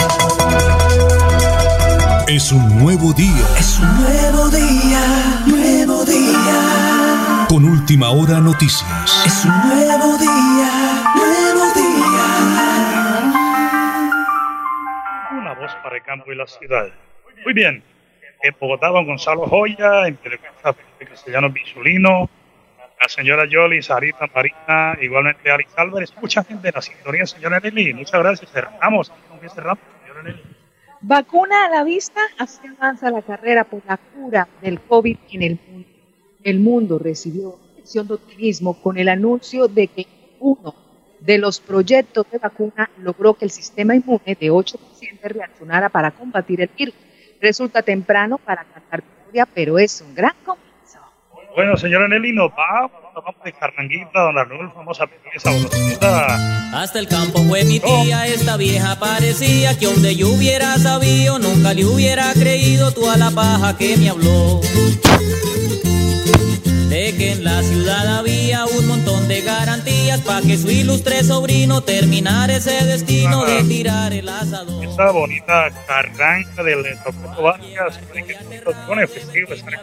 Es 2.33 2.53
un 2.53 2.79
nuevo 2.79 3.11
día. 3.11 3.45
Es 3.59 3.77
un 3.77 3.93
nuevo 4.03 4.47
día, 4.49 5.43
nuevo 5.47 6.05
día. 6.05 7.45
Con 7.49 7.65
última 7.65 8.09
hora 8.11 8.39
noticias. 8.39 9.25
Es 9.25 9.43
un 9.43 9.51
nuevo 9.67 10.17
día, 10.17 11.03
nuevo 11.13 11.59
voz 15.59 15.75
para 15.83 15.97
el 15.97 16.03
campo 16.03 16.31
y 16.31 16.35
la 16.37 16.47
ciudad. 16.47 16.87
Muy 17.43 17.51
bien. 17.51 17.83
En 18.41 18.55
Bogotá, 18.57 18.87
don 18.87 19.05
Gonzalo 19.07 19.45
Joya, 19.47 20.07
en 20.07 20.15
Piedecuesta, 20.15 20.71
Felipe 20.71 21.07
Castellano 21.07 21.49
Bisulino, 21.49 22.29
la 23.01 23.09
señora 23.09 23.45
Yoli, 23.45 23.83
Sarita 23.83 24.27
Marina, 24.33 24.97
igualmente 25.01 25.51
Alex 25.51 25.73
Álvarez, 25.75 26.13
mucha 26.21 26.45
gente 26.45 26.69
de 26.69 26.71
la 26.71 26.81
sintonía, 26.81 27.25
señora 27.25 27.59
Nelly. 27.59 27.93
Muchas 27.93 28.21
gracias. 28.21 28.49
Cerramos. 28.49 29.11
Cerramos, 29.53 29.83
señora 30.05 30.23
Nelly. 30.23 30.60
Vacuna 31.03 31.65
a 31.65 31.69
la 31.69 31.83
vista, 31.83 32.21
así 32.37 32.59
avanza 32.67 33.09
la 33.09 33.23
carrera 33.23 33.63
por 33.63 33.81
la 33.87 33.97
cura 33.97 34.47
del 34.61 34.79
COVID 34.79 35.17
en 35.31 35.41
el 35.41 35.59
mundo. 35.67 35.87
El 36.43 36.59
mundo 36.59 36.99
recibió 36.99 37.57
lección 37.75 38.07
de 38.07 38.13
optimismo 38.13 38.79
con 38.83 38.99
el 38.99 39.09
anuncio 39.09 39.67
de 39.67 39.87
que 39.87 40.05
uno 40.39 40.75
de 41.19 41.39
los 41.39 41.59
proyectos 41.59 42.27
de 42.31 42.37
vacuna 42.37 42.87
logró 42.99 43.33
que 43.33 43.45
el 43.45 43.51
sistema 43.51 43.95
inmune 43.95 44.37
de 44.39 44.51
ocho 44.51 44.77
pacientes 44.77 45.31
reaccionara 45.31 45.89
para 45.89 46.11
combatir 46.11 46.61
el 46.61 46.69
virus. 46.77 46.93
Resulta 47.39 47.81
temprano 47.81 48.37
para 48.37 48.63
cantar 48.63 49.01
victoria, 49.01 49.47
pero 49.47 49.79
es 49.79 50.01
un 50.01 50.13
gran 50.13 50.35
comienzo. 50.45 50.70
Bueno, 51.55 51.75
señora 51.75 52.07
Nelly, 52.07 52.31
nos 52.31 52.51
vamos, 52.55 52.91
nos 53.13 53.23
vamos 53.23 53.43
de 53.43 53.51
Carranguita, 53.51 54.21
don 54.21 54.37
Arnulfo, 54.37 54.77
vamos 54.77 55.01
a 55.01 55.07
pedir 55.07 55.35
esa 55.35 55.51
bolsita. 55.51 56.81
Hasta 56.81 56.99
el 56.99 57.07
campo 57.07 57.39
fue 57.43 57.65
mi 57.65 57.79
tía, 57.79 58.25
esta 58.27 58.55
vieja 58.55 58.97
parecía 58.97 59.77
que 59.77 59.85
donde 59.85 60.15
yo 60.15 60.29
hubiera 60.29 60.77
sabido, 60.77 61.39
nunca 61.39 61.73
le 61.73 61.85
hubiera 61.85 62.31
creído 62.33 62.91
tú 62.93 63.09
a 63.09 63.17
la 63.17 63.31
paja 63.31 63.77
que 63.77 63.97
me 63.97 64.09
habló 64.09 64.61
para 70.19 70.41
que 70.41 70.57
su 70.57 70.69
ilustre 70.69 71.23
sobrino 71.23 71.81
terminara 71.81 72.53
ese 72.53 72.83
destino 72.85 73.45
de 73.45 73.63
tirar 73.63 74.11
el 74.13 74.27
asador. 74.27 74.83
Esa 74.83 75.11
bonita 75.11 75.69
carranca 75.87 76.63
del 76.63 76.83
Tocoto 77.03 77.55
estar 79.51 79.79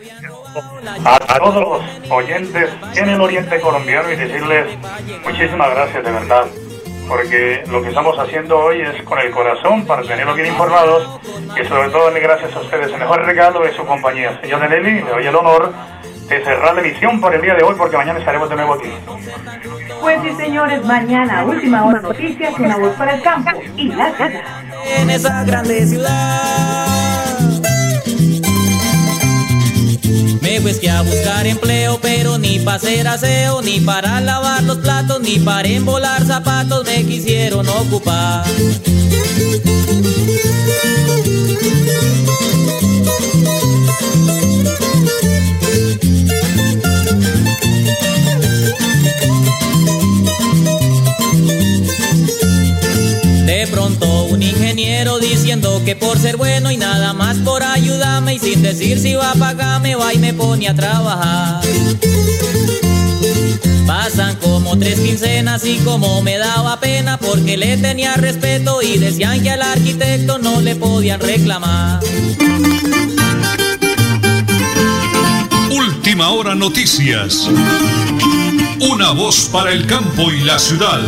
a 1.05 1.39
todos 1.39 1.83
los 1.83 2.11
oyentes 2.11 2.71
en 2.97 3.09
el 3.09 3.21
oriente 3.21 3.61
colombiano 3.61 4.13
y 4.13 4.17
decirles 4.17 4.67
muchísimas 5.25 5.71
gracias 5.71 6.05
de 6.05 6.11
verdad 6.11 6.47
porque 7.09 7.65
lo 7.71 7.83
que 7.83 7.89
estamos 7.89 8.19
haciendo 8.19 8.59
hoy 8.59 8.83
es 8.83 9.03
con 9.05 9.19
el 9.19 9.31
corazón 9.31 9.87
para 9.87 10.03
tenerlos 10.03 10.37
bien 10.37 10.49
informados 10.49 11.21
y 11.59 11.67
sobre 11.67 11.89
todo 11.89 12.05
darle 12.05 12.21
gracias 12.21 12.55
a 12.55 12.61
ustedes. 12.61 12.93
El 12.93 12.99
mejor 12.99 13.25
regalo 13.25 13.61
de 13.61 13.75
su 13.75 13.85
compañía. 13.87 14.39
Señor 14.43 14.69
Nelly, 14.69 15.03
le 15.03 15.11
doy 15.11 15.27
el 15.27 15.35
honor 15.35 15.73
de 16.29 16.45
cerrar 16.45 16.75
la 16.75 16.81
emisión 16.81 17.21
por 17.21 17.35
el 17.35 17.41
día 17.41 17.55
de 17.55 17.63
hoy 17.63 17.75
porque 17.77 17.97
mañana 17.97 18.19
estaremos 18.19 18.49
de 18.51 18.57
nuevo 18.57 18.75
aquí. 18.75 18.89
Pues 20.01 20.21
sí, 20.23 20.35
señores, 20.37 20.85
mañana, 20.85 21.45
última 21.45 21.85
hora 21.87 22.01
noticias, 22.01 22.55
una 22.59 22.77
voz 22.77 22.95
para 22.97 23.15
el 23.15 23.23
campo 23.23 23.51
y 23.77 23.89
la 23.89 24.15
ciudad. 24.15 24.43
En 24.99 25.11
esa 25.11 25.45
grande 25.45 25.87
ciudad. 25.87 27.39
Me 30.43 30.81
que 30.81 30.91
a 30.91 31.03
buscar 31.03 31.47
empleo, 31.47 31.99
pero 32.03 32.37
ni 32.37 32.59
para 32.59 32.77
hacer 32.77 33.07
aseo, 33.09 33.63
ni 33.63 33.81
para 33.81 34.21
lavar 34.21 34.63
los 34.65 34.79
platos, 34.79 35.21
ni 35.21 35.39
para 35.39 35.67
embolar 35.69 36.23
zapatos 36.25 36.85
me 36.85 37.05
quisieron 37.05 37.67
ocupar. 37.69 38.45
Ingeniero 54.49 55.19
diciendo 55.19 55.83
que 55.85 55.97
por 55.97 56.19
ser 56.19 56.37
bueno 56.37 56.71
y 56.71 56.77
nada 56.77 57.13
más 57.13 57.37
por 57.39 57.63
ayudarme 57.63 58.35
y 58.35 58.39
sin 58.39 58.63
decir 58.63 58.99
si 58.99 59.15
va 59.15 59.33
a 59.33 59.35
pagarme 59.35 59.97
va 59.97 60.13
y 60.15 60.19
me 60.19 60.35
pone 60.35 60.69
a 60.69 60.75
trabajar. 60.75 61.61
Pasan 63.87 64.37
como 64.37 64.79
tres 64.79 65.01
quincenas 65.01 65.65
y 65.65 65.79
como 65.79 66.23
me 66.23 66.39
daba 66.39 66.79
pena 66.81 67.19
porque 67.19 67.57
le 67.57 67.77
tenía 67.77 68.15
respeto 68.17 68.83
y 68.83 68.99
decían 68.99 69.43
que 69.43 69.51
al 69.51 69.63
arquitecto 69.63 70.39
no 70.39 70.61
le 70.61 70.77
podían 70.77 71.21
reclamar. 71.21 72.01
Última 75.71 76.31
hora 76.31 76.55
noticias. 76.55 77.49
Una 78.81 79.11
voz 79.13 79.49
para 79.51 79.73
el 79.73 79.87
campo 79.87 80.31
y 80.31 80.41
la 80.41 80.59
ciudad. 80.59 81.01